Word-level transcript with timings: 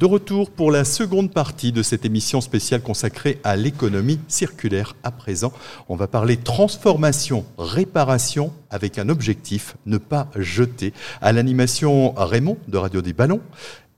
De 0.00 0.06
retour 0.06 0.50
pour 0.50 0.70
la 0.70 0.86
seconde 0.86 1.30
partie 1.30 1.72
de 1.72 1.82
cette 1.82 2.06
émission 2.06 2.40
spéciale 2.40 2.80
consacrée 2.80 3.38
à 3.44 3.54
l'économie 3.54 4.18
circulaire. 4.28 4.96
À 5.02 5.10
présent, 5.10 5.52
on 5.90 5.94
va 5.94 6.06
parler 6.06 6.38
transformation, 6.38 7.44
réparation 7.58 8.50
avec 8.70 8.98
un 8.98 9.10
objectif, 9.10 9.76
ne 9.84 9.98
pas 9.98 10.30
jeter. 10.36 10.94
À 11.20 11.34
l'animation 11.34 12.14
Raymond 12.16 12.56
de 12.66 12.78
Radio 12.78 13.02
des 13.02 13.12
Ballons 13.12 13.42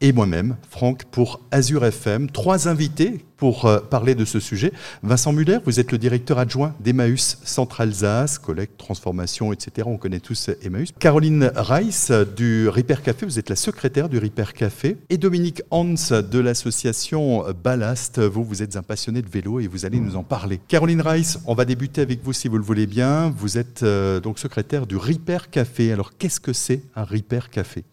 et 0.03 0.13
moi-même, 0.13 0.57
Franck, 0.69 1.05
pour 1.05 1.41
Azure 1.53 1.85
FM. 1.85 2.29
Trois 2.29 2.69
invités 2.69 3.25
pour 3.37 3.67
euh, 3.67 3.79
parler 3.79 4.15
de 4.15 4.25
ce 4.25 4.41
sujet. 4.41 4.73
Vincent 5.03 5.33
Muller, 5.33 5.59
vous 5.65 5.81
êtes 5.81 5.91
le 5.93 5.99
directeur 5.99 6.39
adjoint 6.39 6.75
d'Emmaüs 6.81 7.39
Centre-Alsace, 7.43 8.39
collecte, 8.39 8.77
transformation, 8.79 9.53
etc. 9.53 9.89
On 9.91 9.97
connaît 9.97 10.21
tous 10.21 10.51
Emmaüs. 10.63 10.91
Caroline 10.99 11.51
Reiss 11.55 12.11
du 12.37 12.69
Repair 12.69 13.03
Café, 13.03 13.27
vous 13.27 13.39
êtes 13.39 13.49
la 13.49 13.57
secrétaire 13.57 14.09
du 14.09 14.19
Repair 14.19 14.53
Café. 14.55 14.97
Et 15.09 15.19
Dominique 15.19 15.63
Hans 15.71 15.95
de 16.11 16.39
l'association 16.39 17.45
Ballast, 17.63 18.19
vous, 18.21 18.45
vous 18.45 18.63
êtes 18.63 18.77
un 18.77 18.83
passionné 18.83 19.23
de 19.23 19.29
vélo 19.29 19.61
et 19.61 19.69
vous 19.69 19.87
allez 19.87 20.01
nous 20.01 20.17
en 20.17 20.25
parler. 20.25 20.61
Caroline 20.67 21.01
Reiss, 21.01 21.39
on 21.47 21.55
va 21.55 21.65
débuter 21.65 22.01
avec 22.01 22.23
vous 22.25 22.33
si 22.33 22.49
vous 22.49 22.59
le 22.59 22.65
voulez 22.65 22.87
bien. 22.87 23.33
Vous 23.37 23.57
êtes 23.57 23.85
euh, 23.85 24.21
donc 24.21 24.41
secrétaire 24.41 24.87
du 24.87 24.97
Repair 24.97 25.49
Café. 25.51 25.93
Alors 25.93 26.17
qu'est-ce 26.17 26.41
que 26.41 26.53
c'est 26.53 26.83
un 26.97 27.05
Repair 27.05 27.51
Café? 27.51 27.85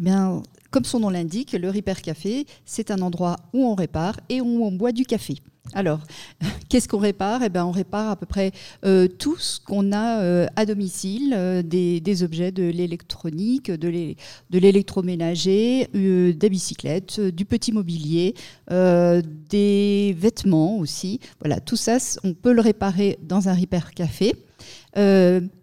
Eh 0.00 0.02
bien, 0.02 0.42
comme 0.70 0.84
son 0.84 1.00
nom 1.00 1.10
l'indique, 1.10 1.52
le 1.52 1.68
Repair 1.68 2.00
Café, 2.00 2.46
c'est 2.64 2.90
un 2.90 3.02
endroit 3.02 3.36
où 3.52 3.66
on 3.66 3.74
répare 3.74 4.18
et 4.30 4.40
où 4.40 4.64
on 4.64 4.72
boit 4.72 4.92
du 4.92 5.04
café. 5.04 5.34
Alors, 5.74 6.00
qu'est-ce 6.70 6.88
qu'on 6.88 6.98
répare? 6.98 7.42
Eh 7.42 7.50
ben, 7.50 7.66
On 7.66 7.70
répare 7.70 8.10
à 8.10 8.16
peu 8.16 8.24
près 8.24 8.52
euh, 8.86 9.08
tout 9.08 9.36
ce 9.36 9.60
qu'on 9.60 9.92
a 9.92 10.22
euh, 10.22 10.46
à 10.56 10.64
domicile, 10.64 11.34
euh, 11.36 11.62
des, 11.62 12.22
objets 12.22 12.50
de 12.50 12.62
l'électronique, 12.62 13.70
de 13.70 14.58
l'électroménager, 14.58 15.88
des 15.92 16.48
bicyclettes, 16.48 17.20
du 17.20 17.44
petit 17.44 17.72
mobilier, 17.72 18.34
des 18.70 20.16
vêtements 20.18 20.78
aussi. 20.78 21.20
Voilà, 21.40 21.60
tout 21.60 21.76
ça, 21.76 21.98
on 22.24 22.32
peut 22.32 22.52
le 22.52 22.62
réparer 22.62 23.18
dans 23.22 23.50
un 23.50 23.54
Repair 23.54 23.92
Café. 23.92 24.34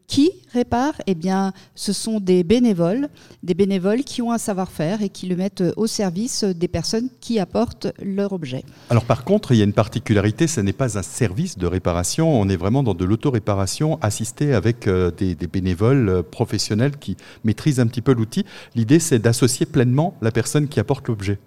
Qui 0.08 0.32
répare 0.54 0.94
Eh 1.06 1.16
bien, 1.16 1.52
ce 1.76 1.92
sont 1.92 2.22
des 2.22 2.46
bénévoles, 2.46 3.10
des 3.44 3.54
bénévoles 3.54 4.06
qui 4.06 4.22
ont 4.22 4.32
un 4.32 4.38
savoir-faire 4.38 5.02
et 5.02 5.10
qui 5.10 5.28
le 5.28 5.36
mettent 5.36 5.64
au 5.76 5.86
service 5.86 6.46
des 6.46 6.70
personnes 6.70 7.10
qui 7.20 7.40
apportent 7.40 7.88
leur 8.02 8.32
objet. 8.32 8.64
Alors 8.90 9.04
par 9.04 9.26
contre, 9.26 9.52
il 9.52 9.58
y 9.58 9.62
a 9.62 9.66
une 9.66 9.74
particularité, 9.74 10.48
ce 10.48 10.62
n'est 10.62 10.72
pas 10.72 10.98
un 10.98 11.02
service 11.02 11.58
de 11.58 11.68
réparation, 11.68 12.40
on 12.40 12.48
est 12.48 12.56
vraiment 12.56 12.84
dans 12.84 12.94
de 12.94 13.04
l'autoréparation 13.04 14.00
assistée 14.02 14.54
avec 14.54 14.88
euh, 14.88 15.12
des, 15.12 15.36
des, 15.36 15.48
bénévoles 15.48 16.08
euh, 16.08 16.24
professionnels 16.24 16.98
qui 16.98 17.18
maîtrisent 17.44 17.82
un 17.82 17.88
petit 17.88 18.02
peu 18.02 18.14
l'outil. 18.14 18.46
L'idée, 18.76 19.00
c'est 19.00 19.20
d'associer 19.20 19.66
pleinement 19.66 20.16
la 20.22 20.32
personne 20.32 20.70
qui 20.70 20.80
apporte 20.80 21.10
l'objet. 21.10 21.38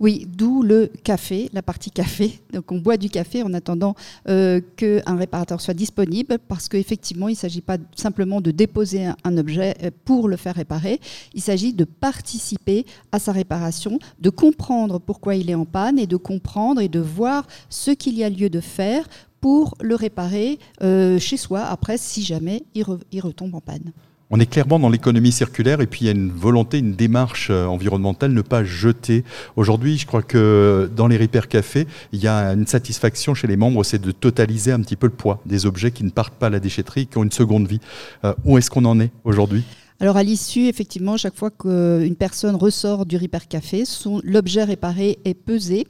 Oui, 0.00 0.26
d'où 0.28 0.62
le 0.62 0.90
café, 1.04 1.48
la 1.52 1.62
partie 1.62 1.90
café. 1.90 2.40
Donc 2.52 2.72
on 2.72 2.78
boit 2.78 2.96
du 2.96 3.08
café 3.10 3.42
en 3.42 3.52
attendant 3.54 3.94
euh, 4.28 4.60
qu'un 4.76 5.16
réparateur 5.16 5.60
soit 5.60 5.74
disponible 5.74 6.38
parce 6.48 6.68
qu'effectivement, 6.68 7.28
il 7.28 7.32
ne 7.32 7.36
s'agit 7.36 7.60
pas 7.60 7.78
simplement 7.96 8.40
de 8.40 8.50
déposer 8.50 9.06
un, 9.24 9.36
objet 9.36 9.76
euh, 9.82 9.90
pour 10.04 10.28
le 10.28 10.36
faire 10.36 10.54
réparer, 10.54 11.00
il 11.34 11.40
s'agit 11.40 11.72
de 11.72 11.84
participer 11.84 12.84
à 13.12 13.18
sa 13.18 13.32
réparation, 13.32 13.98
de 14.20 14.30
comprendre 14.30 14.98
pourquoi 14.98 15.34
il 15.34 15.50
est 15.50 15.54
en 15.54 15.64
panne 15.64 15.98
et 15.98 16.06
de 16.06 16.16
comprendre 16.16 16.80
et 16.80 16.88
de 16.88 17.00
voir 17.00 17.46
ce 17.68 17.90
qu'il 17.90 18.16
y 18.16 18.24
a 18.24 18.30
lieu 18.30 18.50
de 18.50 18.60
faire 18.60 19.08
pour 19.40 19.74
le 19.80 19.94
réparer 19.94 20.58
euh, 20.82 21.18
chez 21.18 21.36
soi 21.36 21.62
après 21.62 21.98
si 21.98 22.22
jamais 22.22 22.64
il 22.74 23.20
retombe 23.20 23.54
en 23.54 23.60
panne. 23.60 23.92
On 24.34 24.40
est 24.40 24.46
clairement 24.46 24.78
dans 24.78 24.88
l'économie 24.88 25.30
circulaire 25.30 25.82
et 25.82 25.86
puis 25.86 26.00
il 26.00 26.06
y 26.06 26.08
a 26.08 26.12
une 26.12 26.30
volonté, 26.30 26.78
une 26.78 26.94
démarche 26.94 27.48
euh, 27.50 27.66
environnementale, 27.66 28.32
ne 28.32 28.40
pas 28.40 28.64
jeter. 28.64 29.24
Aujourd'hui, 29.56 29.98
je 29.98 30.06
crois 30.06 30.22
que 30.22 30.90
dans 30.96 31.06
les 31.06 31.18
Repair 31.18 31.48
Café, 31.48 31.86
il 32.12 32.22
y 32.22 32.26
a 32.26 32.54
une 32.54 32.66
satisfaction 32.66 33.34
chez 33.34 33.46
les 33.46 33.58
membres, 33.58 33.84
c'est 33.84 34.00
de 34.00 34.10
totaliser 34.10 34.72
un 34.72 34.80
petit 34.80 34.96
peu 34.96 35.06
le 35.06 35.12
poids 35.12 35.42
des 35.44 35.66
objets 35.66 35.90
qui 35.90 36.02
ne 36.02 36.08
partent 36.08 36.32
pas 36.32 36.46
à 36.46 36.50
la 36.50 36.60
déchetterie, 36.60 37.06
qui 37.08 37.18
ont 37.18 37.24
une 37.24 37.30
seconde 37.30 37.68
vie. 37.68 37.80
Euh, 38.24 38.32
où 38.46 38.56
est-ce 38.56 38.70
qu'on 38.70 38.86
en 38.86 38.98
est 39.00 39.10
aujourd'hui? 39.24 39.64
Alors 40.02 40.16
à 40.16 40.24
l'issue, 40.24 40.66
effectivement, 40.66 41.16
chaque 41.16 41.36
fois 41.36 41.52
qu'une 41.52 42.16
personne 42.16 42.56
ressort 42.56 43.06
du 43.06 43.16
Repair 43.16 43.46
Café, 43.46 43.84
l'objet 44.24 44.64
réparé 44.64 45.20
est 45.24 45.34
pesé. 45.34 45.86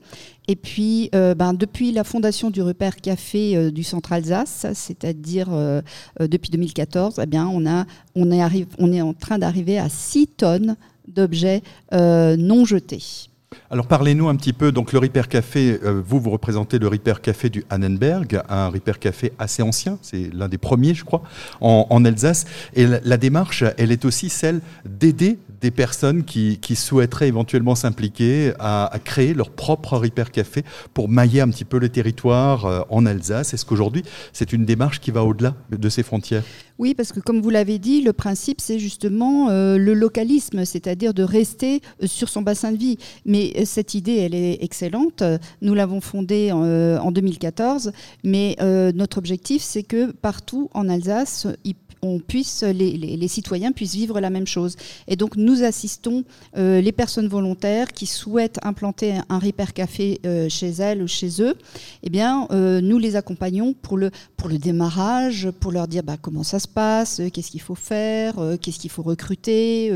Et 0.48 0.54
puis, 0.54 1.08
euh, 1.14 1.34
ben, 1.34 1.54
depuis 1.54 1.92
la 1.92 2.04
fondation 2.04 2.50
du 2.50 2.60
Repair 2.60 2.96
Café 2.96 3.56
euh, 3.56 3.70
du 3.70 3.82
Centre 3.82 4.12
Alsace, 4.12 4.66
c'est-à-dire 4.74 5.48
euh, 5.52 5.80
depuis 6.20 6.50
2014, 6.50 7.22
eh 7.22 7.38
on, 7.38 7.64
est 7.64 8.66
on 8.78 8.92
est 8.92 9.00
en 9.00 9.14
train 9.14 9.38
d'arriver 9.38 9.78
à 9.78 9.88
6 9.88 10.26
tonnes 10.26 10.76
d'objets 11.08 11.62
non 11.90 12.66
jetés. 12.66 13.30
Alors 13.72 13.86
parlez-nous 13.86 14.28
un 14.28 14.36
petit 14.36 14.52
peu, 14.52 14.70
donc 14.70 14.92
le 14.92 14.98
Repair 14.98 15.30
Café, 15.30 15.80
euh, 15.82 16.02
vous, 16.06 16.20
vous 16.20 16.28
représentez 16.28 16.78
le 16.78 16.88
Repair 16.88 17.22
Café 17.22 17.48
du 17.48 17.64
Annenberg, 17.70 18.42
un 18.50 18.68
Repair 18.68 18.98
Café 18.98 19.32
assez 19.38 19.62
ancien, 19.62 19.96
c'est 20.02 20.28
l'un 20.34 20.46
des 20.50 20.58
premiers, 20.58 20.92
je 20.92 21.06
crois, 21.06 21.22
en, 21.62 22.04
Alsace. 22.04 22.44
Et 22.74 22.86
la, 22.86 23.16
démarche, 23.16 23.64
elle 23.78 23.90
est 23.90 24.04
aussi 24.04 24.28
celle 24.28 24.60
d'aider 24.84 25.38
des 25.62 25.70
personnes 25.70 26.24
qui, 26.24 26.58
souhaiteraient 26.74 27.28
éventuellement 27.28 27.74
s'impliquer 27.74 28.52
à, 28.58 28.90
créer 29.04 29.32
leur 29.32 29.50
propre 29.50 29.96
Repair 29.96 30.30
Café 30.30 30.64
pour 30.92 31.08
mailler 31.08 31.40
un 31.40 31.48
petit 31.48 31.64
peu 31.64 31.78
le 31.78 31.88
territoire 31.88 32.66
euh, 32.66 32.80
en 32.90 33.06
Alsace. 33.06 33.54
Est-ce 33.54 33.64
qu'aujourd'hui, 33.64 34.02
c'est 34.32 34.52
une 34.52 34.64
démarche 34.64 35.00
qui 35.00 35.10
va 35.10 35.22
au-delà 35.22 35.54
de 35.70 35.88
ces 35.88 36.02
frontières? 36.02 36.42
Oui, 36.82 36.94
parce 36.94 37.12
que 37.12 37.20
comme 37.20 37.40
vous 37.40 37.50
l'avez 37.50 37.78
dit, 37.78 38.00
le 38.00 38.12
principe, 38.12 38.60
c'est 38.60 38.80
justement 38.80 39.50
euh, 39.50 39.78
le 39.78 39.94
localisme, 39.94 40.64
c'est-à-dire 40.64 41.14
de 41.14 41.22
rester 41.22 41.80
sur 42.04 42.28
son 42.28 42.42
bassin 42.42 42.72
de 42.72 42.76
vie. 42.76 42.98
Mais 43.24 43.64
cette 43.66 43.94
idée, 43.94 44.16
elle 44.16 44.34
est 44.34 44.62
excellente. 44.64 45.22
Nous 45.60 45.74
l'avons 45.74 46.00
fondée 46.00 46.50
en, 46.50 47.12
2014, 47.12 47.86
euh, 47.86 47.90
mais 48.24 48.56
euh, 48.60 48.90
notre 48.96 49.18
objectif, 49.18 49.62
c'est 49.62 49.84
que 49.84 50.10
partout 50.10 50.70
en 50.74 50.88
Alsace, 50.88 51.46
il 51.64 51.76
on 52.04 52.18
puisse, 52.18 52.64
les, 52.64 53.28
citoyens 53.28 53.70
puissent 53.70 53.94
vivre 53.94 54.18
la 54.20 54.28
même 54.28 54.46
chose. 54.46 54.74
Et 55.06 55.14
donc 55.14 55.36
nous 55.36 55.62
assistons 55.62 56.24
euh, 56.56 56.80
les 56.80 56.90
personnes 56.90 57.28
volontaires 57.28 57.92
qui 57.92 58.06
souhaitent 58.06 58.58
implanter 58.64 59.14
un 59.28 59.38
repair 59.38 59.72
café 59.72 60.20
euh, 60.26 60.48
chez 60.48 60.70
elles 60.70 61.00
ou 61.00 61.06
chez 61.06 61.40
eux. 61.40 61.54
Eh 62.02 62.10
bien, 62.10 62.48
euh, 62.50 62.80
nous 62.80 62.98
les 62.98 63.14
accompagnons 63.14 63.72
pour 63.72 63.96
le, 63.96 64.10
pour 64.36 64.48
le 64.48 64.58
démarrage, 64.58 65.48
pour 65.60 65.70
leur 65.70 65.86
dire 65.86 66.02
bah, 66.02 66.16
comment 66.20 66.42
ça 66.42 66.58
se 66.58 66.66
passe, 66.66 67.22
qu'est-ce 67.32 67.52
qu'il 67.52 67.60
faut 67.60 67.76
faire, 67.76 68.34
qu'est-ce 68.60 68.80
qu'il 68.80 68.90
faut 68.90 69.02
recruter, 69.02 69.92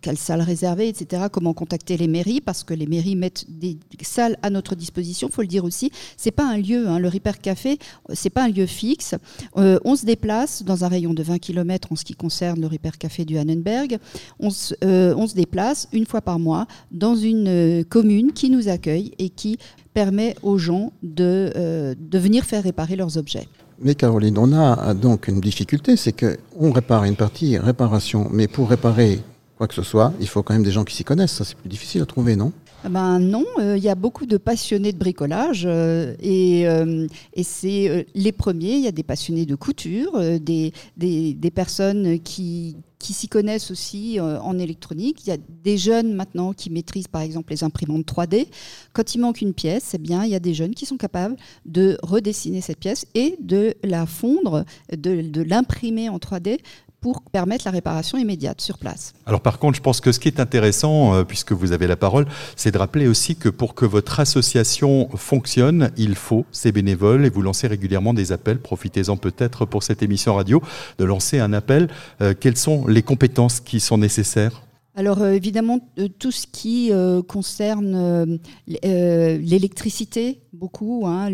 quelle 0.00 0.16
salle 0.16 0.40
réserver, 0.40 0.88
etc. 0.88 1.24
Comment 1.32 1.52
contacter 1.52 1.96
les 1.96 2.06
mairies, 2.06 2.40
parce 2.40 2.62
que 2.62 2.74
les 2.74 2.86
mairies 2.86 3.16
mettent 3.16 3.46
des 3.48 3.76
salles 4.02 4.36
à 4.42 4.50
notre 4.50 4.76
disposition. 4.76 5.28
Il 5.28 5.34
faut 5.34 5.42
le 5.42 5.48
dire 5.48 5.64
aussi, 5.64 5.90
c'est 6.16 6.30
pas 6.30 6.46
un 6.46 6.58
lieu, 6.58 6.86
hein, 6.86 7.00
le 7.00 7.08
repair 7.08 7.40
café, 7.40 7.78
c'est 8.12 8.30
pas 8.30 8.44
un 8.44 8.48
lieu 8.48 8.66
fixe. 8.66 9.16
on 9.56 9.96
se 9.96 10.06
déplace 10.06 10.62
dans 10.62 10.84
un 10.84 10.91
rayon 10.92 11.14
de 11.14 11.22
20 11.22 11.38
km 11.38 11.88
en 11.90 11.96
ce 11.96 12.04
qui 12.04 12.14
concerne 12.14 12.60
le 12.60 12.66
Repair 12.66 12.98
Café 12.98 13.24
du 13.24 13.38
Hannenberg. 13.38 13.98
On 14.38 14.50
se, 14.50 14.74
euh, 14.84 15.14
on 15.16 15.26
se 15.26 15.34
déplace 15.34 15.88
une 15.92 16.06
fois 16.06 16.20
par 16.20 16.38
mois 16.38 16.66
dans 16.90 17.16
une 17.16 17.48
euh, 17.48 17.82
commune 17.82 18.32
qui 18.32 18.50
nous 18.50 18.68
accueille 18.68 19.12
et 19.18 19.30
qui 19.30 19.58
permet 19.94 20.36
aux 20.42 20.58
gens 20.58 20.92
de, 21.02 21.50
euh, 21.56 21.94
de 21.98 22.18
venir 22.18 22.44
faire 22.44 22.62
réparer 22.62 22.96
leurs 22.96 23.16
objets. 23.18 23.48
Mais 23.80 23.94
Caroline, 23.94 24.38
on 24.38 24.52
a 24.52 24.94
donc 24.94 25.26
une 25.26 25.40
difficulté, 25.40 25.96
c'est 25.96 26.12
qu'on 26.12 26.70
répare 26.70 27.04
une 27.04 27.16
partie 27.16 27.58
réparation, 27.58 28.28
mais 28.30 28.46
pour 28.46 28.68
réparer 28.68 29.20
quoi 29.58 29.66
que 29.66 29.74
ce 29.74 29.82
soit, 29.82 30.12
il 30.20 30.28
faut 30.28 30.42
quand 30.42 30.54
même 30.54 30.62
des 30.62 30.70
gens 30.70 30.84
qui 30.84 30.94
s'y 30.94 31.04
connaissent. 31.04 31.32
Ça, 31.32 31.44
c'est 31.44 31.56
plus 31.56 31.68
difficile 31.68 32.02
à 32.02 32.06
trouver, 32.06 32.36
non? 32.36 32.52
Ben 32.88 33.20
non, 33.20 33.44
euh, 33.58 33.76
il 33.76 33.82
y 33.82 33.88
a 33.88 33.94
beaucoup 33.94 34.26
de 34.26 34.36
passionnés 34.36 34.92
de 34.92 34.98
bricolage 34.98 35.64
euh, 35.66 36.14
et, 36.20 36.66
euh, 36.66 37.06
et 37.32 37.44
c'est 37.44 38.06
les 38.14 38.32
premiers. 38.32 38.74
Il 38.74 38.80
y 38.80 38.88
a 38.88 38.92
des 38.92 39.02
passionnés 39.04 39.46
de 39.46 39.54
couture, 39.54 40.18
des, 40.40 40.72
des, 40.96 41.34
des, 41.34 41.50
personnes 41.50 42.18
qui, 42.20 42.76
qui 42.98 43.12
s'y 43.12 43.28
connaissent 43.28 43.70
aussi 43.70 44.18
en 44.20 44.58
électronique. 44.58 45.24
Il 45.26 45.30
y 45.30 45.32
a 45.32 45.36
des 45.62 45.78
jeunes 45.78 46.14
maintenant 46.14 46.52
qui 46.52 46.70
maîtrisent 46.70 47.08
par 47.08 47.22
exemple 47.22 47.52
les 47.52 47.62
imprimantes 47.62 48.06
3D. 48.06 48.46
Quand 48.92 49.14
il 49.14 49.20
manque 49.20 49.40
une 49.40 49.54
pièce, 49.54 49.92
eh 49.94 49.98
bien, 49.98 50.24
il 50.24 50.30
y 50.30 50.34
a 50.34 50.40
des 50.40 50.54
jeunes 50.54 50.74
qui 50.74 50.86
sont 50.86 50.96
capables 50.96 51.36
de 51.64 51.98
redessiner 52.02 52.60
cette 52.60 52.78
pièce 52.78 53.06
et 53.14 53.36
de 53.40 53.74
la 53.84 54.06
fondre, 54.06 54.64
de, 54.90 55.22
de 55.22 55.42
l'imprimer 55.42 56.08
en 56.08 56.18
3D 56.18 56.58
pour 57.02 57.20
permettre 57.20 57.64
la 57.66 57.72
réparation 57.72 58.16
immédiate 58.16 58.60
sur 58.60 58.78
place. 58.78 59.12
Alors 59.26 59.40
par 59.40 59.58
contre, 59.58 59.76
je 59.76 59.82
pense 59.82 60.00
que 60.00 60.12
ce 60.12 60.20
qui 60.20 60.28
est 60.28 60.40
intéressant, 60.40 61.14
euh, 61.14 61.24
puisque 61.24 61.52
vous 61.52 61.72
avez 61.72 61.88
la 61.88 61.96
parole, 61.96 62.26
c'est 62.56 62.70
de 62.70 62.78
rappeler 62.78 63.08
aussi 63.08 63.34
que 63.36 63.48
pour 63.48 63.74
que 63.74 63.84
votre 63.84 64.20
association 64.20 65.08
fonctionne, 65.16 65.90
il 65.96 66.14
faut 66.14 66.46
ces 66.52 66.70
bénévoles 66.70 67.26
et 67.26 67.28
vous 67.28 67.42
lancez 67.42 67.66
régulièrement 67.66 68.14
des 68.14 68.30
appels. 68.30 68.60
Profitez-en 68.60 69.16
peut-être 69.16 69.66
pour 69.66 69.82
cette 69.82 70.02
émission 70.02 70.36
radio 70.36 70.62
de 70.98 71.04
lancer 71.04 71.40
un 71.40 71.52
appel. 71.52 71.88
Euh, 72.20 72.34
quelles 72.38 72.56
sont 72.56 72.86
les 72.86 73.02
compétences 73.02 73.58
qui 73.58 73.80
sont 73.80 73.98
nécessaires? 73.98 74.62
Alors 74.94 75.22
euh, 75.22 75.32
évidemment, 75.32 75.80
tout 76.20 76.30
ce 76.30 76.46
qui 76.46 76.92
concerne 77.26 78.38
l'électricité, 78.66 80.41
beaucoup 80.52 81.04
hein, 81.06 81.30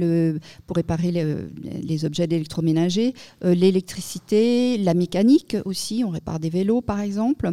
pour 0.66 0.76
réparer 0.76 1.10
les, 1.10 2.04
objets 2.04 2.26
d'électroménager, 2.26 3.14
euh, 3.44 3.54
l'électricité, 3.54 4.78
la 4.78 4.94
mécanique 4.94 5.56
aussi, 5.64 6.04
on 6.06 6.10
répare 6.10 6.38
des 6.38 6.50
vélos 6.50 6.80
par 6.80 7.00
exemple, 7.00 7.50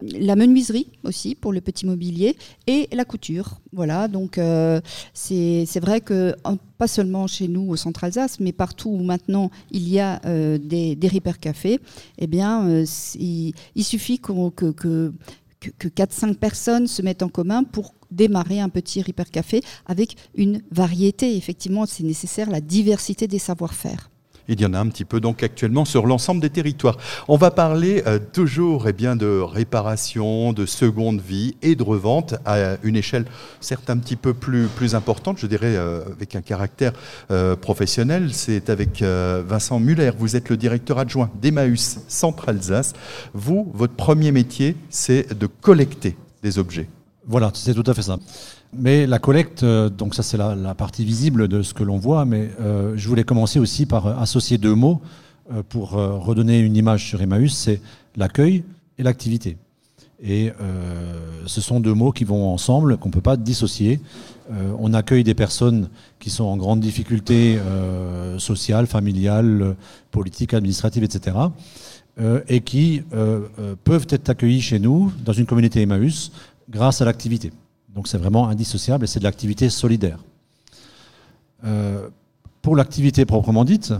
la 0.00 0.36
menuiserie 0.36 0.88
aussi 1.02 1.34
pour 1.34 1.52
le 1.52 1.60
petit 1.60 1.86
mobilier 1.86 2.36
et 2.66 2.88
la 2.92 3.04
couture. 3.04 3.60
Voilà, 3.72 4.08
donc 4.08 4.38
euh, 4.38 4.80
c'est 5.12 5.80
vrai 5.80 6.00
que 6.00 6.34
pas 6.78 6.86
seulement 6.86 7.26
chez 7.26 7.48
nous 7.48 7.68
au 7.68 7.76
centre 7.76 8.04
Alsace, 8.04 8.38
mais 8.38 8.52
partout 8.52 8.90
où 8.90 9.02
maintenant 9.02 9.50
il 9.72 9.88
y 9.88 9.98
a 9.98 10.20
euh, 10.24 10.58
des, 10.58 10.94
des 10.94 11.08
Cafés, 11.40 11.80
eh 12.18 12.26
bien, 12.26 12.84
il, 13.18 13.84
suffit 13.84 14.18
que, 14.20 14.70
que, 14.70 15.12
que 15.60 15.88
4-5 15.88 16.34
personnes 16.36 16.86
se 16.86 17.02
mettent 17.02 17.22
en 17.22 17.28
commun 17.28 17.64
pour 17.64 17.94
démarrer 18.10 18.60
un 18.60 18.68
petit 18.68 19.02
Repair 19.02 19.30
Café 19.30 19.62
avec 19.86 20.16
une 20.34 20.62
variété. 20.70 21.36
Effectivement, 21.36 21.86
c'est 21.86 22.04
nécessaire 22.04 22.50
la 22.50 22.60
diversité 22.60 23.26
des 23.26 23.38
savoir-faire. 23.38 24.10
Il 24.48 24.60
y 24.60 24.66
en 24.66 24.72
a 24.72 24.78
un 24.78 24.86
petit 24.88 25.04
peu 25.04 25.20
donc 25.20 25.42
actuellement 25.42 25.84
sur 25.84 26.06
l'ensemble 26.06 26.40
des 26.40 26.48
territoires. 26.50 26.96
On 27.28 27.36
va 27.36 27.50
parler 27.50 28.02
euh, 28.06 28.18
toujours 28.18 28.88
eh 28.88 28.94
bien, 28.94 29.14
de 29.14 29.40
réparation, 29.40 30.54
de 30.54 30.64
seconde 30.64 31.20
vie 31.20 31.56
et 31.60 31.76
de 31.76 31.82
revente 31.82 32.34
à 32.46 32.76
une 32.82 32.96
échelle 32.96 33.26
certes 33.60 33.90
un 33.90 33.98
petit 33.98 34.16
peu 34.16 34.32
plus, 34.32 34.66
plus 34.68 34.94
importante, 34.94 35.38
je 35.38 35.46
dirais 35.46 35.76
euh, 35.76 36.02
avec 36.12 36.34
un 36.34 36.40
caractère 36.40 36.92
euh, 37.30 37.56
professionnel. 37.56 38.30
C'est 38.32 38.70
avec 38.70 39.02
Vincent 39.02 39.78
Muller. 39.80 40.12
Vous 40.18 40.36
êtes 40.36 40.48
le 40.48 40.56
directeur 40.56 40.98
adjoint 40.98 41.30
d'Emmaüs 41.40 42.00
Centre 42.08 42.48
Alsace. 42.48 42.94
Vous, 43.34 43.70
votre 43.74 43.94
premier 43.94 44.32
métier, 44.32 44.76
c'est 44.88 45.38
de 45.38 45.46
collecter 45.46 46.16
des 46.42 46.58
objets. 46.58 46.88
Voilà, 47.28 47.50
c'est 47.52 47.74
tout 47.74 47.84
à 47.86 47.92
fait 47.92 48.00
ça. 48.02 48.18
Mais 48.72 49.06
la 49.06 49.18
collecte, 49.18 49.62
euh, 49.62 49.90
donc 49.90 50.14
ça 50.14 50.22
c'est 50.22 50.38
la, 50.38 50.74
partie 50.74 51.04
visible 51.04 51.46
de 51.46 51.62
ce 51.62 51.74
que 51.74 51.84
l'on 51.84 51.98
voit, 51.98 52.24
mais 52.24 52.50
euh, 52.58 52.94
je 52.96 53.06
voulais 53.06 53.22
commencer 53.22 53.58
aussi 53.58 53.84
par 53.84 54.18
associer 54.18 54.56
deux 54.56 54.74
mots 54.74 55.02
euh, 55.52 55.62
pour 55.68 55.90
redonner 55.90 56.58
une 56.58 56.74
image 56.74 57.06
sur 57.06 57.20
Emmaüs, 57.20 57.52
c'est 57.52 57.82
l'accueil 58.16 58.64
et 58.96 59.02
l'activité. 59.02 59.58
Et 60.20 60.50
ce 61.46 61.60
sont 61.60 61.78
deux 61.78 61.94
mots 61.94 62.10
qui 62.10 62.24
vont 62.24 62.52
ensemble, 62.52 62.96
qu'on 62.96 63.08
ne 63.08 63.12
peut 63.12 63.20
pas 63.20 63.36
dissocier. 63.36 64.00
on 64.80 64.92
accueille 64.92 65.22
des 65.22 65.34
personnes 65.34 65.90
qui 66.18 66.28
sont 66.28 66.42
en 66.42 66.56
grande 66.56 66.80
difficulté 66.80 67.56
sociale, 68.38 68.88
familiale, 68.88 69.76
politique, 70.10 70.54
administrative, 70.54 71.04
etc. 71.04 71.36
et 72.48 72.62
qui 72.62 73.02
peuvent 73.84 74.08
être 74.10 74.28
accueillis 74.28 74.60
chez 74.60 74.80
nous, 74.80 75.12
dans 75.24 75.32
une 75.32 75.46
communauté 75.46 75.82
Emmaüs, 75.82 76.32
grâce 76.68 77.00
à 77.00 77.04
l'activité. 77.04 77.52
Donc 77.94 78.08
c'est 78.08 78.18
vraiment 78.18 78.48
indissociable 78.48 79.04
et 79.04 79.06
c'est 79.06 79.18
de 79.18 79.24
l'activité 79.24 79.70
solidaire. 79.70 80.18
Euh, 81.64 82.08
pour 82.62 82.76
l'activité 82.76 83.24
proprement 83.24 83.64
dite, 83.64 83.92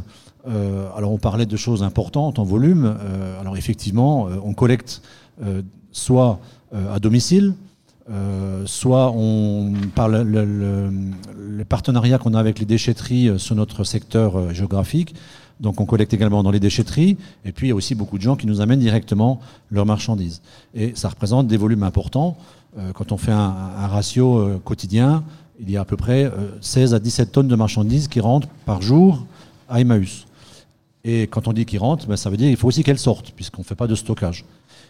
euh, 0.47 0.89
alors 0.97 1.13
on 1.13 1.19
parlait 1.19 1.47
de 1.47 1.57
choses 1.57 1.83
importantes 1.83 2.39
en 2.39 2.45
volume. 2.45 2.97
Euh, 3.01 3.41
alors 3.41 3.57
effectivement, 3.57 4.29
on 4.45 4.55
collecte 4.55 5.03
soit 5.93 6.41
à 6.73 6.99
domicile, 6.99 7.55
soit 8.65 9.13
on 9.13 9.73
parle 9.95 10.23
le, 10.23 10.45
le, 10.45 11.65
partenariat 11.65 12.19
qu'on 12.19 12.35
a 12.35 12.41
avec 12.41 12.59
les 12.59 12.67
déchetteries 12.67 13.39
sur 13.39 13.55
notre 13.55 13.85
secteur 13.85 14.53
géographique. 14.53 15.15
Donc 15.61 15.81
on 15.81 15.87
collecte 15.87 16.13
également 16.15 16.43
dans 16.43 16.51
les 16.51 16.61
déchetteries. 16.61 17.17
Et 17.45 17.53
puis 17.53 17.69
il 17.69 17.71
y 17.71 17.73
a 17.73 17.77
aussi 17.77 17.95
beaucoup 17.95 18.19
de 18.19 18.23
gens 18.23 18.37
qui 18.37 18.47
nous 18.47 18.61
amènent 18.61 18.81
directement 18.81 19.41
leurs 19.71 19.87
marchandises. 19.87 20.43
Et 20.75 20.93
ça 20.95 21.09
représente 21.09 21.47
des 21.47 21.57
volumes 21.57 21.83
importants. 21.83 22.37
Euh, 22.77 22.93
quand 22.93 23.13
on 23.13 23.17
fait 23.17 23.33
un, 23.33 23.87
ratio 23.87 24.39
euh, 24.39 24.61
quotidien, 24.63 25.25
il 25.61 25.71
y 25.71 25.77
a 25.77 25.81
à 25.81 25.85
peu 25.85 25.97
près 25.97 26.31
16 26.61 26.93
euh, 26.93 26.97
à 26.97 27.01
17 27.01 27.33
tonnes 27.33 27.49
de 27.49 27.57
marchandises 27.57 28.09
qui 28.09 28.21
rentrent 28.21 28.49
par 28.67 28.83
jour 28.83 29.25
à 29.69 29.81
Emmaüs. 29.81 30.27
Et 31.05 31.23
quand 31.23 31.49
on 31.49 31.53
dit 31.53 31.65
qu'ils 31.65 31.79
rentrent, 31.79 32.07
ben, 32.07 32.17
ça 32.17 32.29
veut 32.31 32.37
dire 32.37 32.49
qu'il 32.49 32.57
faut 32.57 32.69
aussi 32.69 32.85
qu'elles 32.85 32.99
sortent, 32.99 33.33
puisqu'on 33.33 33.63
ne 33.63 33.67
fait 33.67 33.75
pas 33.75 33.87
de 33.87 33.95
stockage. 33.95 34.45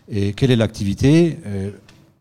Et 0.08 0.32
quelle 0.32 0.50
est 0.50 0.56
l'activité 0.56 1.38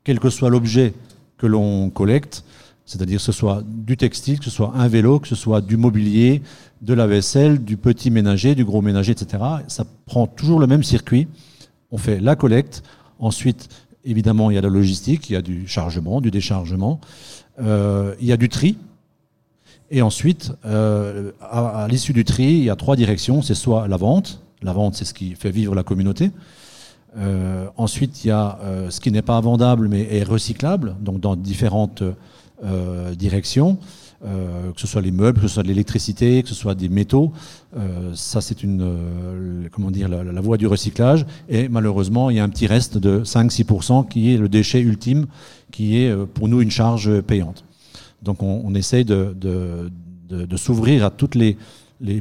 Quel 0.03 0.19
que 0.19 0.29
soit 0.29 0.49
l'objet 0.49 0.93
que 1.37 1.47
l'on 1.47 1.89
collecte, 1.89 2.43
c'est-à-dire 2.85 3.17
que 3.17 3.23
ce 3.23 3.31
soit 3.31 3.63
du 3.65 3.97
textile, 3.97 4.39
que 4.39 4.45
ce 4.45 4.51
soit 4.51 4.73
un 4.75 4.87
vélo, 4.87 5.19
que 5.19 5.27
ce 5.27 5.35
soit 5.35 5.61
du 5.61 5.77
mobilier, 5.77 6.41
de 6.81 6.93
la 6.93 7.07
vaisselle, 7.07 7.63
du 7.63 7.77
petit 7.77 8.11
ménager, 8.11 8.55
du 8.55 8.65
gros 8.65 8.81
ménager, 8.81 9.13
etc., 9.13 9.43
ça 9.67 9.85
prend 10.05 10.27
toujours 10.27 10.59
le 10.59 10.67
même 10.67 10.83
circuit. 10.83 11.27
On 11.91 11.97
fait 11.97 12.19
la 12.19 12.35
collecte, 12.35 12.83
ensuite 13.19 13.69
évidemment, 14.05 14.49
il 14.51 14.55
y 14.55 14.57
a 14.57 14.61
la 14.61 14.69
logistique, 14.69 15.29
il 15.29 15.33
y 15.33 15.35
a 15.35 15.41
du 15.41 15.67
chargement, 15.67 16.21
du 16.21 16.31
déchargement, 16.31 16.99
euh, 17.59 18.15
il 18.19 18.27
y 18.27 18.31
a 18.31 18.37
du 18.37 18.49
tri. 18.49 18.77
Et 19.89 20.01
ensuite, 20.01 20.51
euh, 20.65 21.31
à, 21.41 21.87
l'issue 21.89 22.13
du 22.13 22.25
tri, 22.25 22.45
il 22.45 22.63
y 22.63 22.69
a 22.69 22.75
trois 22.75 22.95
directions. 22.95 23.41
C'est 23.41 23.55
soit 23.55 23.87
la 23.87 23.97
vente. 23.97 24.41
La 24.61 24.73
vente, 24.73 24.95
c'est 24.95 25.05
ce 25.05 25.13
qui 25.13 25.35
fait 25.35 25.51
vivre 25.51 25.75
la 25.75 25.83
communauté. 25.83 26.31
Euh, 27.17 27.67
ensuite, 27.77 28.23
il 28.23 28.27
y 28.27 28.31
a 28.31 28.59
ce 28.89 28.99
qui 28.99 29.11
n'est 29.11 29.21
pas 29.21 29.39
vendable 29.39 29.87
mais 29.87 30.01
est 30.13 30.23
recyclable, 30.23 30.95
donc 30.99 31.19
dans 31.19 31.35
différentes 31.35 32.03
directions. 33.15 33.77
Euh, 34.25 34.71
que 34.71 34.81
ce 34.81 34.87
soit 34.87 35.03
les 35.03 35.11
meubles, 35.11 35.39
que 35.39 35.47
ce 35.47 35.53
soit 35.53 35.63
de 35.63 35.67
l'électricité, 35.67 36.41
que 36.41 36.49
ce 36.49 36.55
soit 36.55 36.73
des 36.73 36.89
métaux. 36.89 37.31
Euh, 37.77 38.15
ça, 38.15 38.41
c'est 38.41 38.63
une, 38.63 38.81
euh, 38.81 39.67
comment 39.71 39.91
dire, 39.91 40.09
la, 40.09 40.41
voie 40.41 40.57
du 40.57 40.65
recyclage. 40.65 41.27
Et 41.49 41.69
malheureusement, 41.69 42.31
il 42.31 42.37
y 42.37 42.39
a 42.39 42.43
un 42.43 42.49
petit 42.49 42.65
reste 42.65 42.97
de 42.97 43.23
5-6% 43.23 44.07
qui 44.07 44.33
est 44.33 44.37
le 44.37 44.49
déchet 44.49 44.81
ultime, 44.81 45.27
qui 45.71 45.97
est 45.97 46.15
pour 46.33 46.47
nous 46.47 46.61
une 46.61 46.71
charge 46.71 47.21
payante. 47.21 47.63
Donc, 48.23 48.41
on, 48.41 48.63
on 48.65 48.73
essaye 48.73 49.05
de, 49.05 49.35
s'ouvrir 50.55 51.05
à 51.05 51.11
toutes 51.11 51.35
les, 51.35 51.55